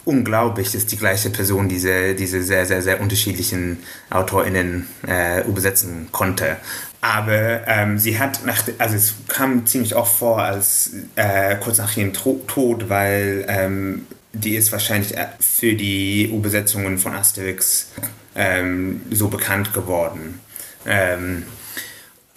[0.06, 3.80] unglaublich, dass die gleiche Person diese, diese sehr, sehr, sehr unterschiedlichen
[4.10, 6.58] AutorInnen äh, übersetzen konnte.
[7.02, 11.95] Aber ähm, sie hat, nach, also es kam ziemlich oft vor, als äh, kurz nach
[11.95, 17.91] ihrem Tod, weil ähm, die ist wahrscheinlich äh, für die Übersetzungen von Asterix
[18.36, 20.39] ähm, so bekannt geworden.
[20.86, 21.43] Ähm,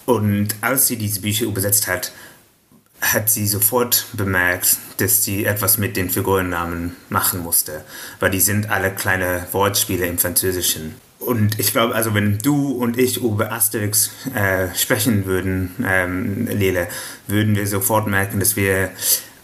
[0.05, 2.11] und als sie diese Bücher übersetzt hat,
[3.03, 7.83] hat sie sofort bemerkt, dass sie etwas mit den Figurennamen machen musste,
[8.19, 10.95] weil die sind alle kleine Wortspiele im Französischen.
[11.19, 16.87] Und ich glaube, also wenn du und ich über Asterix äh, sprechen würden, ähm, Lele,
[17.27, 18.91] würden wir sofort merken, dass wir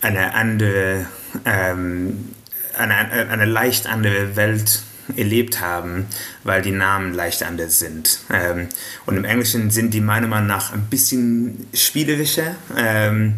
[0.01, 1.05] eine andere,
[1.45, 2.29] ähm,
[2.77, 4.83] eine, eine leicht andere Welt
[5.17, 6.07] erlebt haben,
[6.43, 8.19] weil die Namen leicht anders sind.
[8.31, 8.69] Ähm,
[9.05, 12.55] und im Englischen sind die meiner Meinung nach ein bisschen spielerischer.
[12.77, 13.35] Ähm,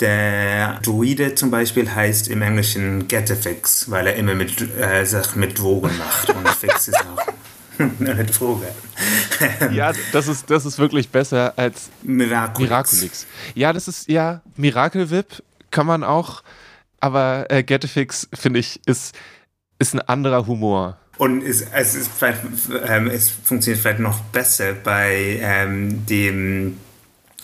[0.00, 5.58] der Druide zum Beispiel heißt im Englischen Getafix, weil er immer mit, äh, Sachen mit
[5.58, 6.30] Drogen macht.
[6.30, 7.26] Und Fix ist auch
[8.00, 8.68] eine Droge.
[9.72, 12.70] ja, das ist, das ist wirklich besser als Miraculix.
[12.70, 13.26] Miraculix.
[13.54, 16.42] Ja, das ist, ja, Miracle Whip kann man auch,
[17.00, 19.14] aber äh, Getafix, finde ich, ist
[19.80, 20.96] ist ein anderer Humor.
[21.18, 22.10] Und es, es, ist
[22.86, 26.78] ähm, es funktioniert vielleicht noch besser bei ähm, dem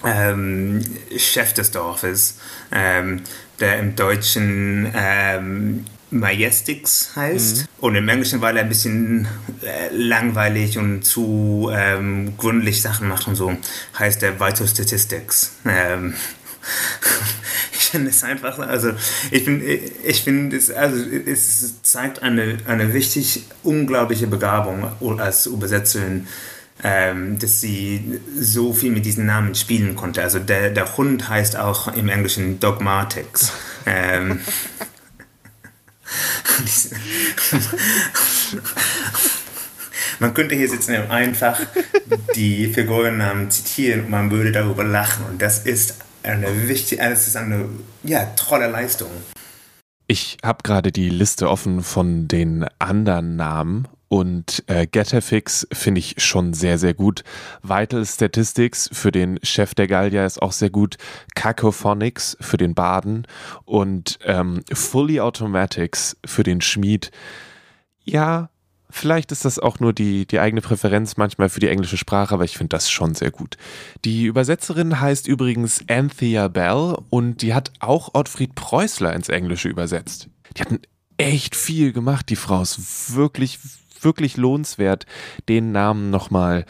[0.05, 0.82] ähm,
[1.18, 2.39] Chef des Dorfes,
[2.72, 3.22] ähm,
[3.59, 7.57] der im Deutschen ähm, Majestix heißt.
[7.59, 7.66] Mhm.
[7.78, 9.28] Und im Englischen, weil er ein bisschen
[9.62, 13.57] äh, langweilig und zu ähm, gründlich Sachen macht und so,
[13.99, 15.57] heißt er Vital Statistics.
[15.66, 16.14] Ähm,
[17.73, 18.93] ich finde es einfach, also
[19.31, 24.91] ich finde, ich finde es, also es zeigt eine, eine richtig unglaubliche Begabung
[25.21, 26.27] als Übersetzerin,
[26.83, 30.23] ähm, dass sie so viel mit diesen Namen spielen konnte.
[30.23, 33.53] Also der, der Hund heißt auch im Englischen Dogmatics.
[33.87, 34.41] ähm,
[40.19, 41.61] man könnte hier sitzen und einfach
[42.35, 45.25] die Figurennamen zitieren und man würde darüber lachen.
[45.27, 45.95] Und das ist
[46.27, 47.68] eine wichtige, es ist eine
[48.03, 49.11] ja, tolle Leistung.
[50.09, 56.14] Ich habe gerade die Liste offen von den anderen Namen und äh, Getafix finde ich
[56.18, 57.24] schon sehr, sehr gut.
[57.62, 60.97] Vital Statistics für den Chef der Gallier ist auch sehr gut.
[61.35, 63.27] Cacophonics für den Baden
[63.64, 67.11] und ähm, Fully Automatics für den Schmied.
[68.05, 68.51] Ja,
[68.89, 72.45] Vielleicht ist das auch nur die, die eigene Präferenz manchmal für die englische Sprache, aber
[72.45, 73.57] ich finde das schon sehr gut.
[74.05, 80.28] Die Übersetzerin heißt übrigens Anthea Bell und die hat auch Ottfried Preußler ins Englische übersetzt.
[80.57, 80.80] Die hatten
[81.16, 83.59] echt viel gemacht, die Frau ist wirklich,
[84.01, 85.07] wirklich lohnenswert,
[85.49, 86.64] den Namen nochmal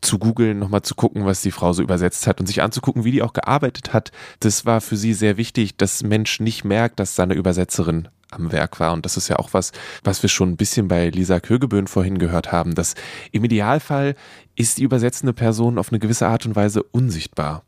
[0.00, 3.10] zu googeln, nochmal zu gucken, was die Frau so übersetzt hat und sich anzugucken, wie
[3.10, 4.12] die auch gearbeitet hat.
[4.40, 8.80] Das war für sie sehr wichtig, dass Mensch nicht merkt, dass seine Übersetzerin am Werk
[8.80, 8.92] war.
[8.92, 9.72] Und das ist ja auch was,
[10.04, 12.94] was wir schon ein bisschen bei Lisa Kögeböhn vorhin gehört haben, dass
[13.32, 14.14] im Idealfall
[14.54, 17.62] ist die übersetzende Person auf eine gewisse Art und Weise unsichtbar.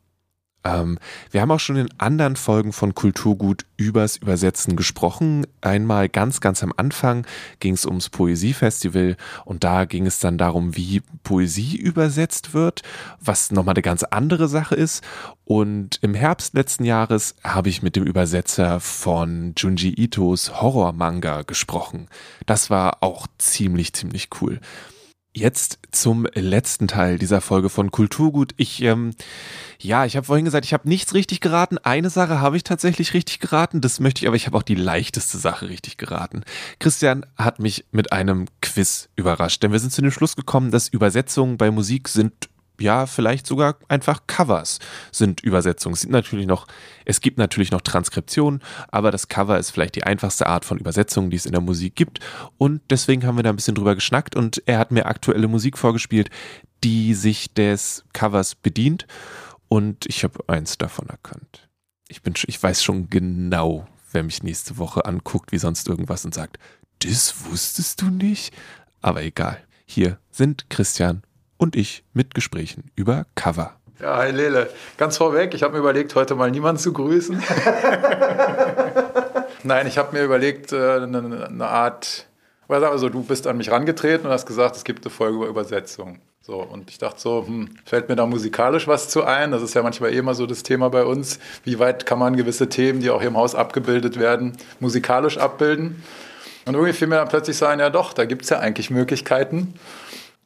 [0.63, 0.99] Ähm,
[1.31, 5.47] wir haben auch schon in anderen Folgen von Kulturgut übers Übersetzen gesprochen.
[5.61, 7.25] Einmal ganz, ganz am Anfang
[7.59, 12.83] ging es ums Poesiefestival und da ging es dann darum, wie Poesie übersetzt wird,
[13.19, 15.03] was nochmal eine ganz andere Sache ist.
[15.45, 22.07] Und im Herbst letzten Jahres habe ich mit dem Übersetzer von Junji Itos Horror-Manga gesprochen.
[22.45, 24.59] Das war auch ziemlich, ziemlich cool.
[25.33, 28.53] Jetzt zum letzten Teil dieser Folge von Kulturgut.
[28.57, 29.11] Ich, ähm,
[29.79, 31.77] ja, ich habe vorhin gesagt, ich habe nichts richtig geraten.
[31.77, 33.79] Eine Sache habe ich tatsächlich richtig geraten.
[33.79, 36.43] Das möchte ich, aber ich habe auch die leichteste Sache richtig geraten.
[36.79, 40.89] Christian hat mich mit einem Quiz überrascht, denn wir sind zu dem Schluss gekommen, dass
[40.89, 42.49] Übersetzungen bei Musik sind
[42.81, 44.79] ja, vielleicht sogar einfach Covers
[45.11, 45.93] sind Übersetzungen.
[45.93, 46.67] Es gibt natürlich noch,
[47.05, 51.29] es gibt natürlich noch Transkriptionen, aber das Cover ist vielleicht die einfachste Art von Übersetzung,
[51.29, 52.19] die es in der Musik gibt.
[52.57, 55.77] Und deswegen haben wir da ein bisschen drüber geschnackt und er hat mir aktuelle Musik
[55.77, 56.29] vorgespielt,
[56.83, 59.07] die sich des Covers bedient.
[59.69, 61.69] Und ich habe eins davon erkannt.
[62.09, 66.33] Ich bin, ich weiß schon genau, wer mich nächste Woche anguckt, wie sonst irgendwas und
[66.33, 66.57] sagt,
[66.99, 68.53] das wusstest du nicht?
[69.01, 69.57] Aber egal.
[69.85, 71.23] Hier sind Christian
[71.61, 73.75] und ich mit Gesprächen über Cover.
[74.01, 74.67] Ja, hi Lele.
[74.97, 77.37] Ganz vorweg, ich habe mir überlegt, heute mal niemanden zu grüßen.
[79.63, 82.25] Nein, ich habe mir überlegt, äh, eine, eine Art,
[82.67, 86.19] also du bist an mich rangetreten und hast gesagt, es gibt eine Folge über Übersetzung.
[86.41, 89.51] So, und ich dachte so, hm, fällt mir da musikalisch was zu ein?
[89.51, 91.37] Das ist ja manchmal eh immer so das Thema bei uns.
[91.63, 96.01] Wie weit kann man gewisse Themen, die auch hier im Haus abgebildet werden, musikalisch abbilden?
[96.65, 98.89] Und irgendwie fiel mir dann plötzlich so ein, ja doch, da gibt es ja eigentlich
[98.89, 99.75] Möglichkeiten.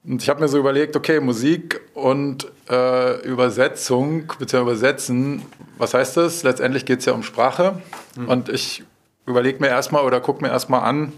[0.07, 5.41] Und ich habe mir so überlegt, okay, Musik und äh, Übersetzung, beziehungsweise Übersetzen,
[5.77, 6.43] was heißt das?
[6.43, 7.81] Letztendlich geht es ja um Sprache.
[8.15, 8.29] Mhm.
[8.29, 8.83] Und ich
[9.25, 11.11] überlege mir erstmal oder gucke mir erstmal an,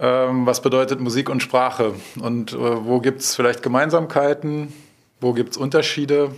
[0.00, 4.72] ähm, was bedeutet Musik und Sprache und äh, wo gibt es vielleicht Gemeinsamkeiten,
[5.20, 6.30] wo gibt es Unterschiede.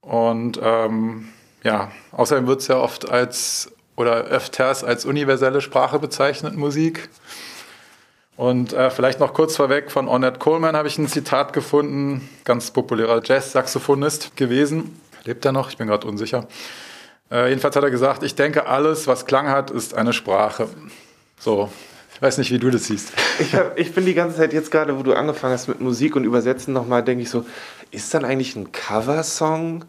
[0.00, 1.28] Und ähm,
[1.64, 7.08] ja, außerdem wird es ja oft als oder öfters als universelle Sprache bezeichnet, Musik.
[8.36, 12.70] Und äh, vielleicht noch kurz vorweg, von Ornette Coleman habe ich ein Zitat gefunden, ganz
[12.72, 15.00] populärer Jazz-Saxophonist gewesen.
[15.24, 15.70] Lebt er noch?
[15.70, 16.46] Ich bin gerade unsicher.
[17.30, 20.68] Äh, jedenfalls hat er gesagt, ich denke, alles, was Klang hat, ist eine Sprache.
[21.38, 21.70] So,
[22.14, 23.12] ich weiß nicht, wie du das siehst.
[23.38, 26.16] Ich, hab, ich bin die ganze Zeit jetzt gerade, wo du angefangen hast mit Musik
[26.16, 27.46] und Übersetzen nochmal, denke ich so,
[27.90, 29.84] ist dann eigentlich ein Coversong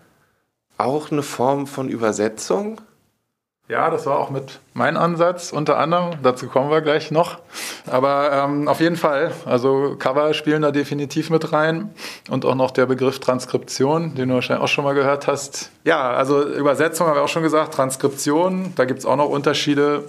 [0.77, 2.79] auch eine Form von Übersetzung?
[3.67, 6.11] Ja, das war auch mit mein Ansatz unter anderem.
[6.21, 7.39] Dazu kommen wir gleich noch.
[7.87, 11.89] Aber ähm, auf jeden Fall, also Cover spielen da definitiv mit rein
[12.29, 15.71] und auch noch der Begriff Transkription, den du wahrscheinlich auch schon mal gehört hast.
[15.83, 20.03] Ja, also Übersetzung haben wir auch schon gesagt, Transkription, da gibt es auch noch Unterschiede.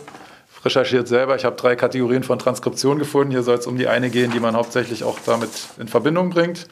[0.63, 1.37] Recherchiert selber.
[1.37, 3.31] Ich habe drei Kategorien von Transkription gefunden.
[3.31, 6.67] Hier soll es um die eine gehen, die man hauptsächlich auch damit in Verbindung bringt.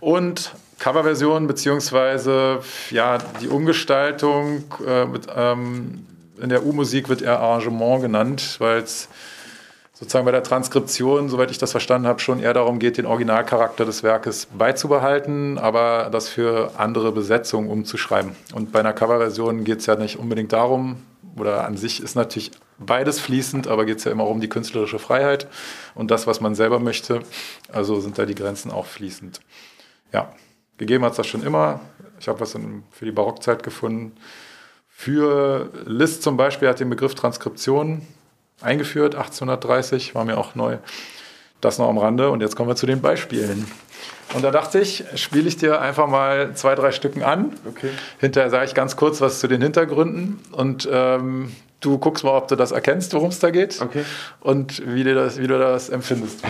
[0.00, 0.52] Und
[0.82, 2.58] Coverversion beziehungsweise
[2.90, 6.06] ja, die Umgestaltung äh, mit, ähm,
[6.40, 9.08] in der U-Musik wird eher Arrangement genannt, weil es
[9.92, 13.84] sozusagen bei der Transkription, soweit ich das verstanden habe, schon eher darum geht, den Originalcharakter
[13.84, 18.34] des Werkes beizubehalten, aber das für andere Besetzungen umzuschreiben.
[18.52, 20.96] Und bei einer Coverversion geht es ja nicht unbedingt darum,
[21.36, 24.98] oder an sich ist natürlich beides fließend, aber geht es ja immer um die künstlerische
[24.98, 25.46] Freiheit
[25.94, 27.20] und das, was man selber möchte.
[27.72, 29.40] Also sind da die Grenzen auch fließend.
[30.12, 30.34] Ja,
[30.82, 31.78] Gegeben hat es das schon immer.
[32.18, 34.16] Ich habe was in, für die Barockzeit gefunden.
[34.88, 38.02] Für Liszt zum Beispiel hat den Begriff Transkription
[38.60, 40.78] eingeführt, 1830, war mir auch neu.
[41.60, 43.70] Das noch am Rande und jetzt kommen wir zu den Beispielen.
[44.34, 47.52] Und da dachte ich, spiele ich dir einfach mal zwei, drei Stücken an.
[47.68, 47.90] Okay.
[48.18, 52.48] Hinterher sage ich ganz kurz was zu den Hintergründen und ähm, du guckst mal, ob
[52.48, 54.04] du das erkennst, worum es da geht okay.
[54.40, 56.40] und wie, dir das, wie du das empfindest.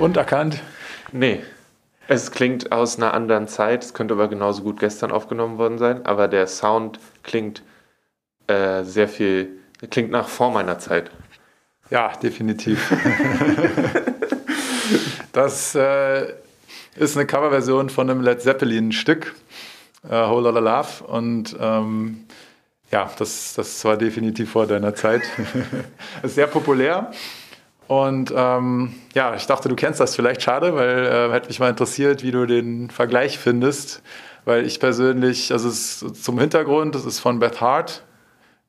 [0.00, 0.62] Und erkannt?
[1.12, 1.42] Nee.
[2.08, 6.06] Es klingt aus einer anderen Zeit, es könnte aber genauso gut gestern aufgenommen worden sein,
[6.06, 7.62] aber der Sound klingt
[8.46, 11.10] äh, sehr viel, klingt nach vor meiner Zeit.
[11.90, 12.90] Ja, definitiv.
[15.32, 16.32] das äh,
[16.96, 19.34] ist eine Coverversion von einem Led Zeppelin-Stück,
[20.08, 21.04] äh, Whole Lotta Love.
[21.08, 22.24] Und ähm,
[22.90, 25.22] ja, das, das war definitiv vor deiner Zeit.
[26.22, 27.12] ist sehr populär.
[27.90, 31.70] Und ähm, ja, ich dachte, du kennst das vielleicht schade, weil äh, hätte mich mal
[31.70, 34.00] interessiert, wie du den Vergleich findest.
[34.44, 38.04] Weil ich persönlich, also es ist zum Hintergrund, das ist von Beth Hart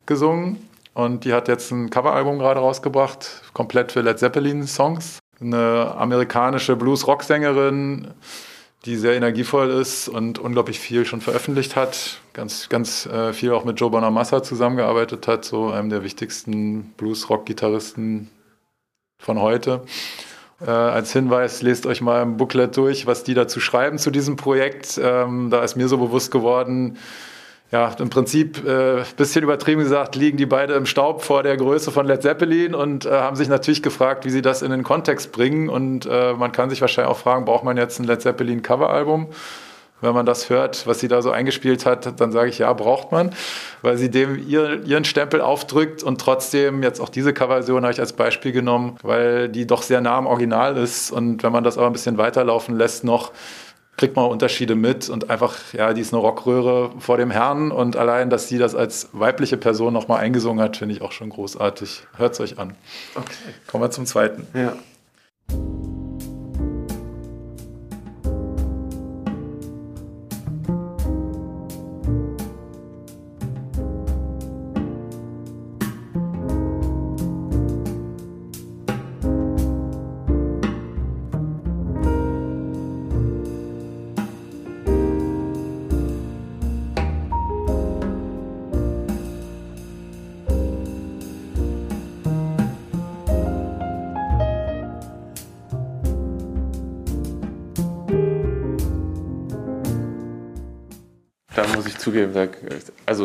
[0.07, 5.19] gesungen und die hat jetzt ein Coveralbum gerade rausgebracht, komplett für Led Zeppelin Songs.
[5.39, 8.07] Eine amerikanische Blues-Rock-Sängerin,
[8.85, 12.21] die sehr energievoll ist und unglaublich viel schon veröffentlicht hat.
[12.33, 18.31] Ganz, ganz äh, viel auch mit Joe Bonamassa zusammengearbeitet hat, so einem der wichtigsten Blues-Rock-Gitarristen
[19.21, 19.81] von heute.
[20.65, 24.35] Äh, als Hinweis, lest euch mal im Booklet durch, was die dazu schreiben zu diesem
[24.35, 24.99] Projekt.
[25.01, 26.97] Ähm, da ist mir so bewusst geworden,
[27.71, 31.89] ja, im Prinzip, äh, bisschen übertrieben gesagt, liegen die beide im Staub vor der Größe
[31.89, 35.31] von Led Zeppelin und äh, haben sich natürlich gefragt, wie sie das in den Kontext
[35.31, 35.69] bringen.
[35.69, 39.27] Und äh, man kann sich wahrscheinlich auch fragen, braucht man jetzt ein Led Zeppelin Coveralbum?
[40.01, 43.11] Wenn man das hört, was sie da so eingespielt hat, dann sage ich, ja, braucht
[43.11, 43.31] man,
[43.81, 47.99] weil sie dem ihr, ihren Stempel aufdrückt und trotzdem jetzt auch diese Coverversion habe ich
[47.99, 51.77] als Beispiel genommen, weil die doch sehr nah am Original ist und wenn man das
[51.77, 53.31] aber ein bisschen weiterlaufen lässt noch,
[53.97, 57.95] kriegt man Unterschiede mit und einfach, ja, die ist eine Rockröhre vor dem Herrn und
[57.95, 62.03] allein, dass sie das als weibliche Person nochmal eingesungen hat, finde ich auch schon großartig.
[62.17, 62.75] Hört es euch an.
[63.13, 63.53] Okay.
[63.67, 64.47] Kommen wir zum zweiten.
[64.55, 64.73] Ja.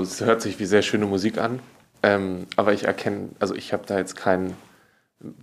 [0.07, 1.61] Es hört sich wie sehr schöne Musik an.
[2.03, 4.55] Ähm, aber ich erkenne, also ich habe da jetzt keinen,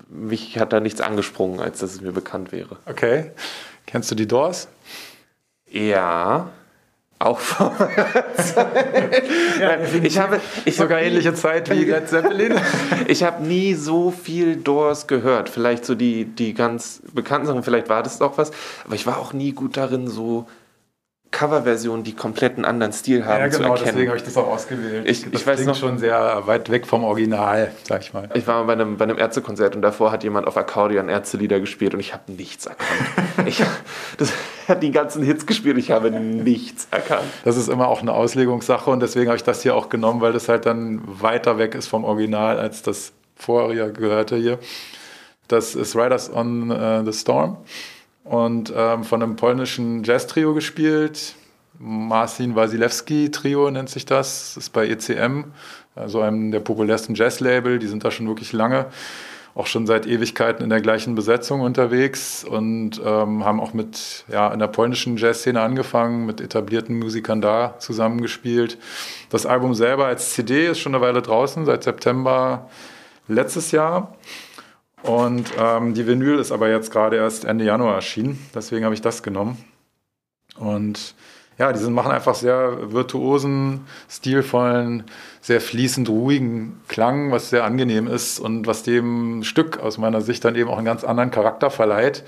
[0.09, 2.77] mich hat da nichts angesprungen, als dass es mir bekannt wäre.
[2.85, 3.31] Okay.
[3.85, 4.67] Kennst du die Doors?
[5.69, 6.49] Ja.
[7.19, 7.73] Auch vor
[10.03, 12.55] ich habe ich Sogar hab nie- ähnliche Zeit wie Led Zeppelin.
[13.07, 15.49] Ich habe nie so viel Doors gehört.
[15.49, 18.51] Vielleicht so die, die ganz bekannten Sachen, vielleicht war das auch was.
[18.85, 20.47] Aber ich war auch nie gut darin, so
[21.33, 23.89] Coverversionen, die komplett einen anderen Stil haben, ja, zu genau, erkennen.
[23.93, 25.09] deswegen habe ich das auch ausgewählt.
[25.09, 28.29] Ich- das ich weiß klingt noch- schon sehr weit weg vom Original, sag ich mal.
[28.35, 31.59] Ich war mal bei einem, bei einem Ärztekonzert und davor hat jemand auf Akkordeon Ärztelieder
[31.59, 32.89] gespielt und ich habe nichts erkannt.
[33.47, 33.61] ich,
[34.17, 34.31] das
[34.67, 37.25] hat die ganzen Hits gespielt, ich habe nichts erkannt.
[37.43, 40.31] Das ist immer auch eine Auslegungssache und deswegen habe ich das hier auch genommen, weil
[40.33, 44.59] das halt dann weiter weg ist vom Original als das vorherige gehörte hier.
[45.47, 47.57] Das ist Riders on äh, the Storm
[48.23, 51.35] und ähm, von einem polnischen Jazz-Trio gespielt.
[51.79, 54.53] Marcin Wasilewski Trio nennt sich das.
[54.55, 55.45] Das ist bei ECM,
[55.95, 57.79] also einem der populärsten Jazz-Label.
[57.79, 58.85] Die sind da schon wirklich lange,
[59.55, 64.53] auch schon seit Ewigkeiten in der gleichen Besetzung unterwegs und ähm, haben auch mit ja,
[64.53, 68.77] in der polnischen Jazzszene angefangen, mit etablierten Musikern da zusammengespielt.
[69.29, 72.69] Das Album selber als CD ist schon eine Weile draußen, seit September
[73.27, 74.15] letztes Jahr.
[75.03, 78.39] Und ähm, die Vinyl ist aber jetzt gerade erst Ende Januar erschienen.
[78.55, 79.57] Deswegen habe ich das genommen.
[80.55, 81.13] Und
[81.57, 85.03] ja, die sind, machen einfach sehr virtuosen, stilvollen,
[85.41, 90.43] sehr fließend ruhigen Klang, was sehr angenehm ist und was dem Stück aus meiner Sicht
[90.45, 92.23] dann eben auch einen ganz anderen Charakter verleiht.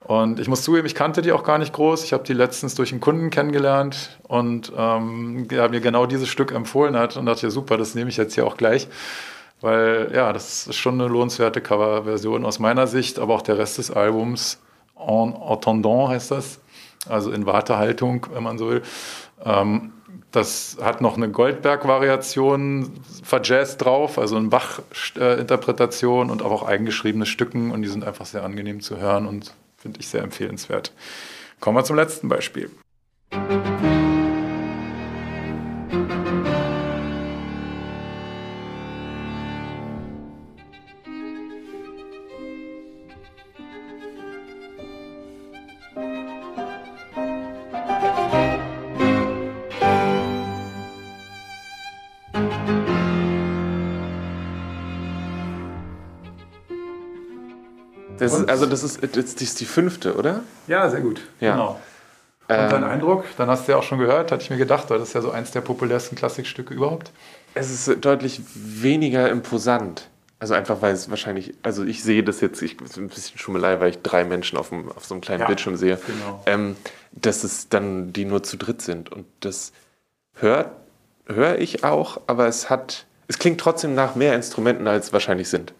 [0.00, 2.02] Und ich muss zugeben, ich kannte die auch gar nicht groß.
[2.04, 6.50] Ich habe die letztens durch einen Kunden kennengelernt und ähm, der mir genau dieses Stück
[6.50, 8.88] empfohlen hat und dachte, ja super, das nehme ich jetzt hier auch gleich.
[9.62, 13.78] Weil ja, das ist schon eine lohnenswerte Coverversion aus meiner Sicht, aber auch der Rest
[13.78, 14.60] des Albums,
[14.96, 16.60] en attendant heißt das,
[17.08, 18.82] also in Wartehaltung, wenn man so will.
[19.44, 19.92] Ähm,
[20.32, 22.90] das hat noch eine Goldberg-Variation
[23.22, 28.80] verjazzt drauf, also eine Bach-Interpretation und auch eigengeschriebene Stücken und die sind einfach sehr angenehm
[28.80, 30.92] zu hören und finde ich sehr empfehlenswert.
[31.60, 32.70] Kommen wir zum letzten Beispiel.
[33.30, 34.11] Das
[58.52, 60.42] also das ist, das ist die fünfte, oder?
[60.68, 61.20] Ja, sehr gut.
[61.40, 61.52] Ja.
[61.52, 61.80] Genau.
[62.48, 64.90] Und dein Ähm, Eindruck, dann hast du ja auch schon gehört, hatte ich mir gedacht,
[64.90, 67.10] weil das ist ja so eins der populärsten Klassikstücke überhaupt.
[67.54, 70.08] Es ist deutlich weniger imposant.
[70.38, 73.78] Also einfach, weil es wahrscheinlich, also ich sehe das jetzt, ich ist ein bisschen Schummelei,
[73.78, 76.42] weil ich drei Menschen auf, dem, auf so einem kleinen Ja, Bildschirm sehe, genau.
[76.46, 76.76] ähm,
[77.12, 79.12] dass es dann die nur zu dritt sind.
[79.12, 79.72] Und das
[80.34, 80.72] hört
[81.26, 85.48] höre ich auch, aber es hat, es klingt trotzdem nach mehr Instrumenten, als es wahrscheinlich
[85.48, 85.72] sind.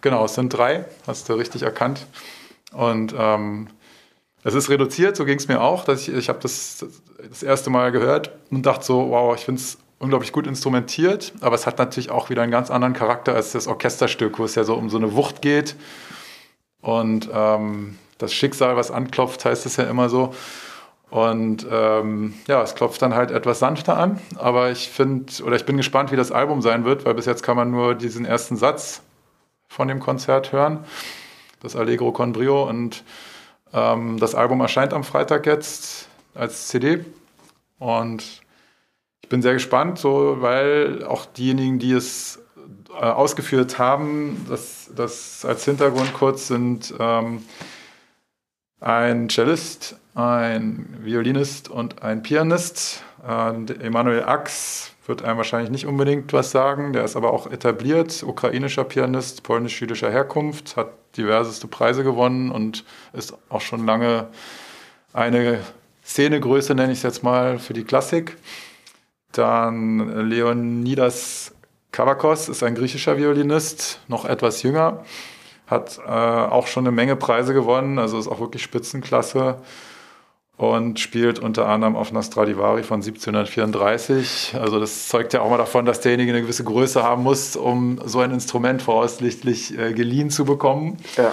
[0.00, 2.06] Genau, es sind drei, hast du richtig erkannt.
[2.72, 3.68] Und ähm,
[4.44, 5.84] es ist reduziert, so ging es mir auch.
[5.84, 6.84] Dass ich ich habe das
[7.28, 11.56] das erste Mal gehört und dachte so, wow, ich finde es unglaublich gut instrumentiert, aber
[11.56, 14.62] es hat natürlich auch wieder einen ganz anderen Charakter als das Orchesterstück, wo es ja
[14.64, 15.74] so um so eine Wucht geht.
[16.80, 20.34] Und ähm, das Schicksal, was anklopft, heißt es ja immer so.
[21.10, 25.64] Und ähm, ja, es klopft dann halt etwas sanfter an, aber ich finde, oder ich
[25.64, 28.56] bin gespannt, wie das Album sein wird, weil bis jetzt kann man nur diesen ersten
[28.56, 29.00] Satz
[29.68, 30.84] von dem Konzert hören,
[31.60, 32.68] das Allegro con Brio.
[32.68, 33.04] Und
[33.72, 37.04] ähm, das Album erscheint am Freitag jetzt als CD.
[37.78, 38.42] Und
[39.22, 42.40] ich bin sehr gespannt, so, weil auch diejenigen, die es
[42.90, 47.44] äh, ausgeführt haben, das, das als Hintergrund kurz sind ähm,
[48.80, 53.02] ein Cellist, ein Violinist und ein Pianist.
[53.26, 56.92] Äh, Emanuel Ax wird einem wahrscheinlich nicht unbedingt was sagen.
[56.92, 62.84] Der ist aber auch etabliert, ukrainischer Pianist, polnisch-jüdischer Herkunft, hat diverseste Preise gewonnen und
[63.14, 64.28] ist auch schon lange
[65.14, 65.60] eine
[66.04, 68.36] Szenegröße, nenne ich es jetzt mal, für die Klassik.
[69.32, 71.54] Dann Leonidas
[71.90, 75.04] Kavakos ist ein griechischer Violinist, noch etwas jünger,
[75.66, 79.56] hat äh, auch schon eine Menge Preise gewonnen, also ist auch wirklich Spitzenklasse
[80.58, 84.56] und spielt unter anderem auf einer Stradivari von 1734.
[84.60, 88.00] Also das zeugt ja auch mal davon, dass derjenige eine gewisse Größe haben muss, um
[88.04, 90.98] so ein Instrument voraussichtlich äh, geliehen zu bekommen.
[91.16, 91.32] Ja.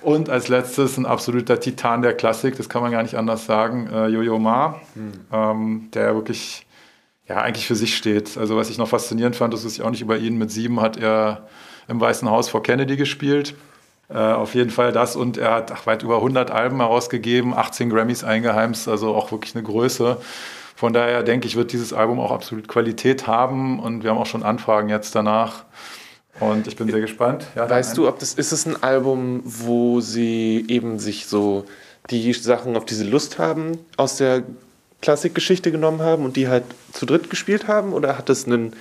[0.00, 3.88] Und als letztes ein absoluter Titan der Klassik, das kann man gar nicht anders sagen,
[3.92, 4.80] äh, Yo-Yo Ma,
[5.32, 6.66] ähm, der ja wirklich
[7.28, 8.36] ja, eigentlich für sich steht.
[8.38, 10.80] Also was ich noch faszinierend fand, das ist ich auch nicht über ihn, mit sieben
[10.80, 11.46] hat er
[11.88, 13.54] im Weißen Haus vor Kennedy gespielt.
[14.12, 17.88] Äh, auf jeden Fall das und er hat ach, weit über 100 Alben herausgegeben, 18
[17.88, 20.18] Grammys eingeheimst, also auch wirklich eine Größe.
[20.76, 24.26] Von daher denke ich, wird dieses Album auch absolut Qualität haben und wir haben auch
[24.26, 25.64] schon Anfragen jetzt danach.
[26.40, 27.46] Und ich bin sehr gespannt.
[27.54, 31.64] Ja, weißt du, ob das ist es ein Album, wo sie eben sich so
[32.10, 34.42] die Sachen, auf die sie Lust haben, aus der
[35.02, 37.92] Klassikgeschichte genommen haben und die halt zu dritt gespielt haben?
[37.92, 38.74] Oder hat es einen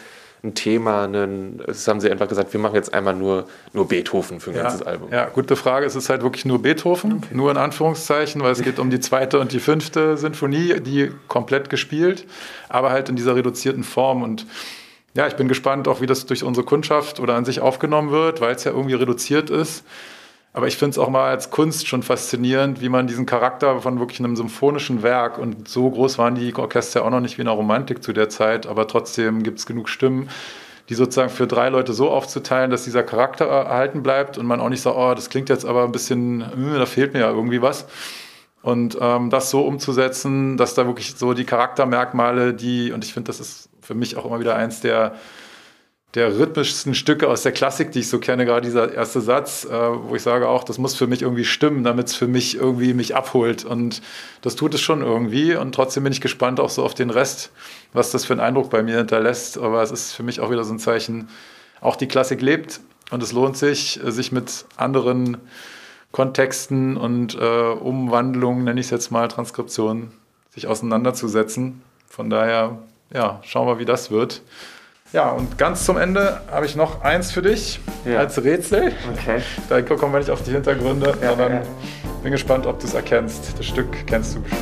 [0.44, 4.40] ein Thema, einen, das haben sie einfach gesagt, wir machen jetzt einmal nur, nur Beethoven
[4.40, 5.12] für ein ja, ganzes Album.
[5.12, 5.86] Ja, gute Frage.
[5.86, 7.36] Es ist halt wirklich nur Beethoven, okay.
[7.36, 11.70] nur in Anführungszeichen, weil es geht um die zweite und die fünfte Sinfonie, die komplett
[11.70, 12.26] gespielt,
[12.70, 14.48] aber halt in dieser reduzierten Form und
[15.14, 18.40] ja, ich bin gespannt auch, wie das durch unsere Kundschaft oder an sich aufgenommen wird,
[18.40, 19.84] weil es ja irgendwie reduziert ist.
[20.54, 24.00] Aber ich finde es auch mal als Kunst schon faszinierend, wie man diesen Charakter von
[24.00, 27.46] wirklich einem symphonischen Werk und so groß waren die Orchester auch noch nicht wie in
[27.46, 30.30] der Romantik zu der Zeit, aber trotzdem gibt es genug Stimmen,
[30.90, 34.68] die sozusagen für drei Leute so aufzuteilen, dass dieser Charakter erhalten bleibt und man auch
[34.68, 37.62] nicht sagt, oh, das klingt jetzt aber ein bisschen, äh, da fehlt mir ja irgendwie
[37.62, 37.86] was.
[38.62, 43.28] Und ähm, das so umzusetzen, dass da wirklich so die Charaktermerkmale, die, und ich finde,
[43.28, 45.16] das ist für mich auch immer wieder eins der
[46.14, 49.70] der rhythmischsten Stücke aus der Klassik, die ich so kenne, gerade dieser erste Satz, äh,
[49.72, 52.94] wo ich sage auch, das muss für mich irgendwie stimmen, damit es für mich irgendwie
[52.94, 53.64] mich abholt.
[53.64, 54.02] Und
[54.42, 55.56] das tut es schon irgendwie.
[55.56, 57.52] Und trotzdem bin ich gespannt auch so auf den Rest,
[57.94, 59.58] was das für einen Eindruck bei mir hinterlässt.
[59.58, 61.30] Aber es ist für mich auch wieder so ein Zeichen,
[61.80, 65.38] auch die Klassik lebt und es lohnt sich, sich mit anderen
[66.12, 70.12] Kontexten und äh, Umwandlungen, nenne ich es jetzt mal, Transkriptionen,
[70.50, 71.82] sich auseinanderzusetzen.
[72.08, 72.80] Von daher,
[73.14, 74.42] ja, schauen wir, wie das wird.
[75.14, 78.20] Ja, und ganz zum Ende habe ich noch eins für dich ja.
[78.20, 78.94] als Rätsel.
[79.12, 79.42] Okay.
[79.68, 81.62] Da kommen wir nicht auf die Hintergründe, ja, sondern ja.
[82.24, 83.60] bin gespannt, ob du es erkennst.
[83.60, 84.62] Das Stück kennst du bestimmt.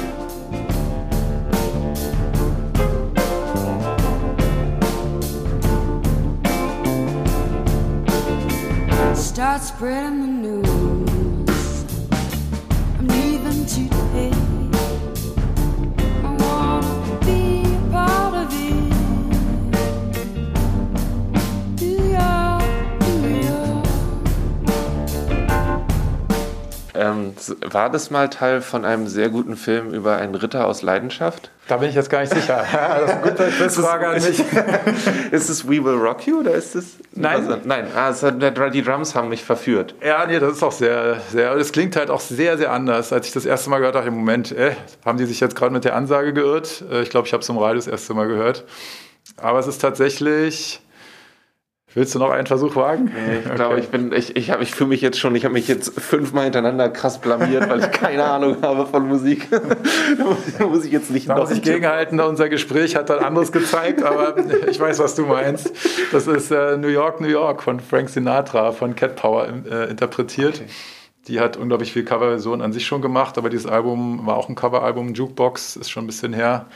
[9.16, 10.39] Start spreading the
[27.00, 31.50] Ähm, war das mal Teil von einem sehr guten Film über einen Ritter aus Leidenschaft?
[31.70, 32.66] Da bin ich jetzt gar nicht sicher.
[32.72, 34.44] das ist eine gute Quizfrage an mich.
[35.32, 36.98] ist es We Will Rock You oder ist es.
[37.14, 37.48] Nein.
[37.48, 39.96] Also, nein, ah, hat, die Drums haben mich verführt.
[40.04, 41.54] Ja, nee, das ist auch sehr, sehr.
[41.54, 43.14] Es klingt halt auch sehr, sehr anders.
[43.14, 44.74] Als ich das erste Mal gehört habe, im Moment, äh,
[45.06, 46.84] haben die sich jetzt gerade mit der Ansage geirrt.
[46.92, 48.66] Äh, ich glaube, ich habe es im Radio das erste Mal gehört.
[49.38, 50.82] Aber es ist tatsächlich
[51.96, 53.06] Willst du noch einen Versuch wagen?
[53.06, 53.56] Nee, ich okay.
[53.56, 56.00] glaube, ich bin, ich, ich, hab, ich fühle mich jetzt schon, ich habe mich jetzt
[56.00, 59.48] fünfmal hintereinander krass blamiert, weil ich keine Ahnung habe von Musik.
[59.50, 61.50] da muss ich jetzt nicht da noch.
[61.50, 64.36] Muss ich gegenhalten, unser Gespräch hat dann anderes gezeigt, aber
[64.70, 65.72] ich weiß, was du meinst.
[66.12, 70.56] Das ist äh, New York, New York von Frank Sinatra von Cat Power äh, interpretiert.
[70.56, 70.70] Okay.
[71.28, 74.56] Die hat unglaublich viel Coverversion an sich schon gemacht, aber dieses Album war auch ein
[74.56, 75.16] Coveralbum.
[75.16, 76.68] Jukebox ist schon ein bisschen her.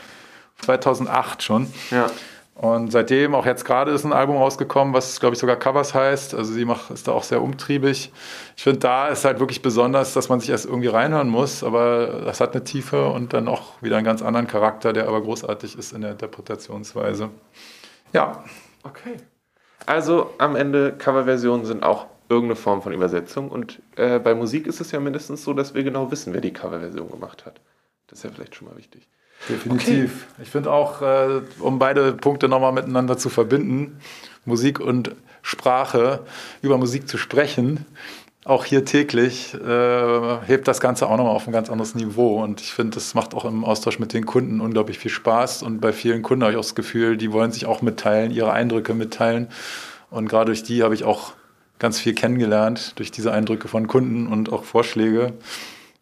[0.60, 1.66] 2008 schon.
[1.90, 2.10] Ja.
[2.54, 6.34] Und seitdem, auch jetzt gerade, ist ein Album rausgekommen, was, glaube ich, sogar Covers heißt.
[6.34, 8.12] Also sie macht, ist da auch sehr umtriebig.
[8.56, 12.22] Ich finde, da ist halt wirklich besonders, dass man sich erst irgendwie reinhören muss, aber
[12.24, 15.76] das hat eine Tiefe und dann auch wieder einen ganz anderen Charakter, der aber großartig
[15.76, 17.30] ist in der Interpretationsweise.
[18.12, 18.44] Ja.
[18.84, 19.16] Okay.
[19.86, 23.50] Also am Ende, Coverversionen sind auch irgendeine Form von Übersetzung.
[23.50, 26.52] Und äh, bei Musik ist es ja mindestens so, dass wir genau wissen, wer die
[26.52, 27.60] Coverversion gemacht hat.
[28.06, 29.08] Das ist ja vielleicht schon mal wichtig.
[29.48, 30.26] Definitiv.
[30.32, 30.42] Okay.
[30.42, 33.98] Ich finde auch, äh, um beide Punkte nochmal miteinander zu verbinden,
[34.44, 36.20] Musik und Sprache,
[36.62, 37.84] über Musik zu sprechen,
[38.44, 42.42] auch hier täglich, äh, hebt das Ganze auch nochmal auf ein ganz anderes Niveau.
[42.42, 45.62] Und ich finde, das macht auch im Austausch mit den Kunden unglaublich viel Spaß.
[45.62, 48.52] Und bei vielen Kunden habe ich auch das Gefühl, die wollen sich auch mitteilen, ihre
[48.52, 49.48] Eindrücke mitteilen.
[50.10, 51.32] Und gerade durch die habe ich auch
[51.78, 55.32] ganz viel kennengelernt, durch diese Eindrücke von Kunden und auch Vorschläge.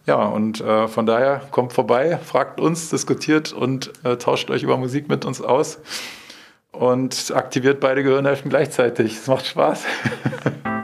[0.07, 4.77] Ja, und äh, von daher kommt vorbei, fragt uns, diskutiert und äh, tauscht euch über
[4.77, 5.79] Musik mit uns aus
[6.73, 9.17] und aktiviert beide Gehirnhälften gleichzeitig.
[9.17, 9.85] Es macht Spaß.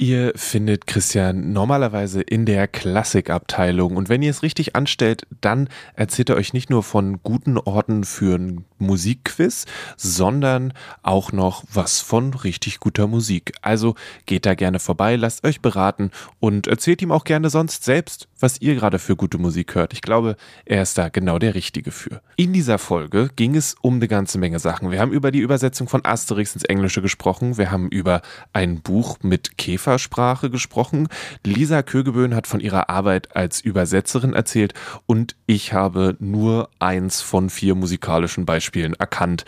[0.00, 6.30] Ihr findet Christian normalerweise in der Klassikabteilung und wenn ihr es richtig anstellt, dann erzählt
[6.30, 9.66] er euch nicht nur von guten Orten für ein Musikquiz,
[9.98, 10.72] sondern
[11.02, 13.52] auch noch was von richtig guter Musik.
[13.60, 13.94] Also
[14.24, 18.58] geht da gerne vorbei, lasst euch beraten und erzählt ihm auch gerne sonst selbst, was
[18.62, 19.92] ihr gerade für gute Musik hört.
[19.92, 22.22] Ich glaube, er ist da genau der Richtige für.
[22.36, 24.90] In dieser Folge ging es um eine ganze Menge Sachen.
[24.90, 27.58] Wir haben über die Übersetzung von Asterix ins Englische gesprochen.
[27.58, 28.22] Wir haben über
[28.54, 29.58] ein Buch mit
[29.90, 31.08] Käfersprache gesprochen.
[31.44, 34.72] Lisa Kögeböhn hat von ihrer Arbeit als Übersetzerin erzählt
[35.06, 39.44] und ich habe nur eins von vier musikalischen Beispielen erkannt.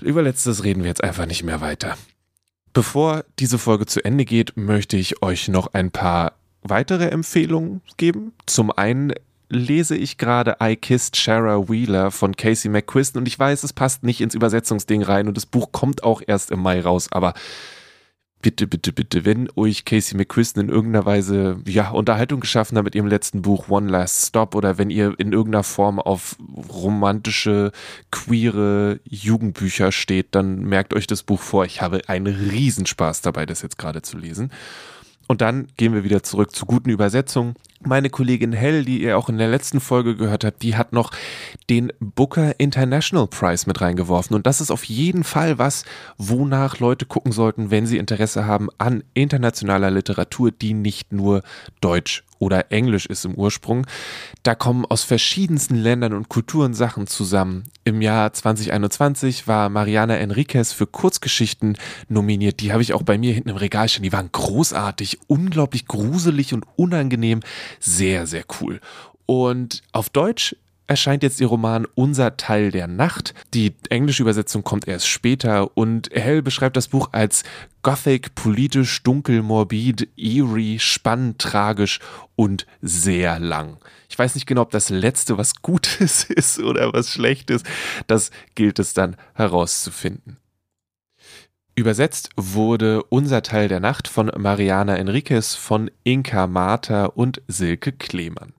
[0.00, 1.98] Über letztes reden wir jetzt einfach nicht mehr weiter.
[2.72, 8.32] Bevor diese Folge zu Ende geht, möchte ich euch noch ein paar weitere Empfehlungen geben.
[8.46, 9.12] Zum einen
[9.50, 14.02] lese ich gerade I Kissed Shara Wheeler von Casey McQuiston und ich weiß, es passt
[14.02, 17.34] nicht ins Übersetzungsding rein und das Buch kommt auch erst im Mai raus, aber
[18.42, 22.94] bitte, bitte, bitte, wenn euch Casey McQuiston in irgendeiner Weise ja, Unterhaltung geschaffen hat mit
[22.94, 26.36] ihrem letzten Buch One Last Stop oder wenn ihr in irgendeiner Form auf
[26.72, 27.72] romantische,
[28.10, 31.64] queere Jugendbücher steht, dann merkt euch das Buch vor.
[31.64, 34.50] Ich habe einen Riesenspaß dabei, das jetzt gerade zu lesen.
[35.30, 37.54] Und dann gehen wir wieder zurück zu guten Übersetzungen.
[37.84, 41.12] Meine Kollegin Hell, die ihr auch in der letzten Folge gehört habt, die hat noch
[41.70, 44.34] den Booker International Prize mit reingeworfen.
[44.34, 45.84] Und das ist auf jeden Fall was,
[46.18, 51.42] wonach Leute gucken sollten, wenn sie Interesse haben an internationaler Literatur, die nicht nur
[51.80, 53.86] Deutsch oder Englisch ist im Ursprung.
[54.42, 57.64] Da kommen aus verschiedensten Ländern und Kulturen Sachen zusammen.
[57.84, 61.76] Im Jahr 2021 war Mariana Enriquez für Kurzgeschichten
[62.08, 62.60] nominiert.
[62.60, 64.02] Die habe ich auch bei mir hinten im Regal stehen.
[64.02, 67.40] Die waren großartig, unglaublich gruselig und unangenehm.
[67.78, 68.80] Sehr, sehr cool.
[69.26, 70.56] Und auf Deutsch
[70.90, 73.32] erscheint jetzt ihr Roman Unser Teil der Nacht.
[73.54, 77.44] Die englische Übersetzung kommt erst später und Hell beschreibt das Buch als
[77.82, 82.00] Gothic, politisch, dunkel, morbid, eerie, spannend, tragisch
[82.34, 83.78] und sehr lang.
[84.08, 87.62] Ich weiß nicht genau, ob das letzte was Gutes ist oder was Schlechtes.
[88.08, 90.38] Das gilt es dann herauszufinden.
[91.76, 98.54] Übersetzt wurde Unser Teil der Nacht von Mariana Enriquez, von Inka Marta und Silke Klemann.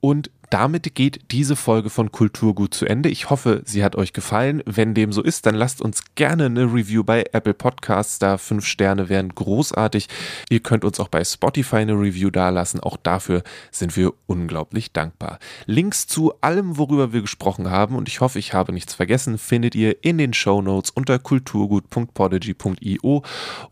[0.00, 3.08] Und damit geht diese Folge von Kulturgut zu Ende.
[3.08, 4.62] Ich hoffe, sie hat euch gefallen.
[4.64, 8.38] Wenn dem so ist, dann lasst uns gerne eine Review bei Apple Podcasts da.
[8.38, 10.08] Fünf Sterne wären großartig.
[10.48, 12.80] Ihr könnt uns auch bei Spotify eine Review dalassen.
[12.80, 15.38] Auch dafür sind wir unglaublich dankbar.
[15.66, 19.74] Links zu allem, worüber wir gesprochen haben, und ich hoffe, ich habe nichts vergessen, findet
[19.74, 23.22] ihr in den Show Notes unter kulturgut.podigy.io.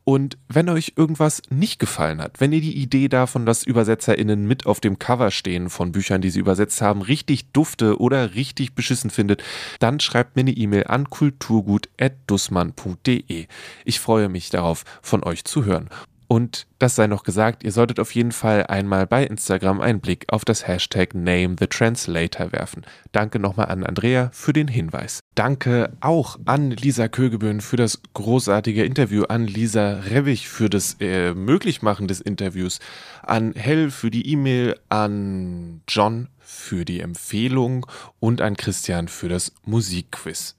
[0.05, 4.67] Und wenn euch irgendwas nicht gefallen hat, wenn ihr die Idee davon, dass ÜbersetzerInnen mit
[4.67, 8.75] auf dem Cover stehen von Büchern, die sie übersetzen, umgesetzt haben, richtig dufte oder richtig
[8.75, 9.45] beschissen findet,
[9.79, 13.47] dann schreibt mir eine E-Mail an kulturgut.dussmann.de.
[13.85, 15.89] Ich freue mich darauf, von euch zu hören.
[16.35, 20.25] Und das sei noch gesagt, ihr solltet auf jeden Fall einmal bei Instagram einen Blick
[20.33, 22.85] auf das Hashtag NameTheTranslator werfen.
[23.13, 25.21] Danke nochmal an Andrea für den Hinweis.
[25.37, 31.35] Danke auch an Lisa Kögeböhn für das großartige Interview, an Lisa Rewig für das äh,
[31.35, 32.81] Möglichmachen des Interviews,
[33.23, 37.87] an Hell für die E-Mail, an John für die Empfehlung
[38.19, 40.57] und an Christian für das Musikquiz.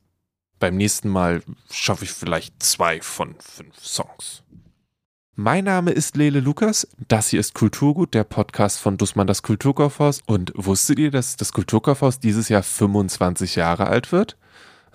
[0.57, 4.44] Beim nächsten Mal schaffe ich vielleicht zwei von fünf Songs.
[5.37, 6.87] Mein Name ist Lele Lukas.
[7.09, 10.21] Das hier ist Kulturgut, der Podcast von Dussmann das Kulturkaufhaus.
[10.25, 14.37] Und wusstet ihr, dass das Kulturkaufhaus dieses Jahr 25 Jahre alt wird?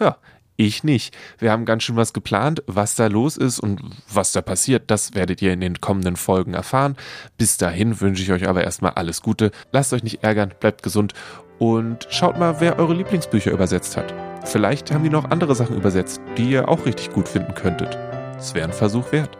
[0.00, 0.16] Ja,
[0.56, 1.14] ich nicht.
[1.36, 2.62] Wir haben ganz schön was geplant.
[2.66, 6.54] Was da los ist und was da passiert, das werdet ihr in den kommenden Folgen
[6.54, 6.96] erfahren.
[7.36, 9.50] Bis dahin wünsche ich euch aber erstmal alles Gute.
[9.72, 11.12] Lasst euch nicht ärgern, bleibt gesund
[11.58, 14.14] und schaut mal, wer eure Lieblingsbücher übersetzt hat.
[14.46, 17.98] Vielleicht haben die noch andere Sachen übersetzt, die ihr auch richtig gut finden könntet.
[18.38, 19.39] Es wäre ein Versuch wert.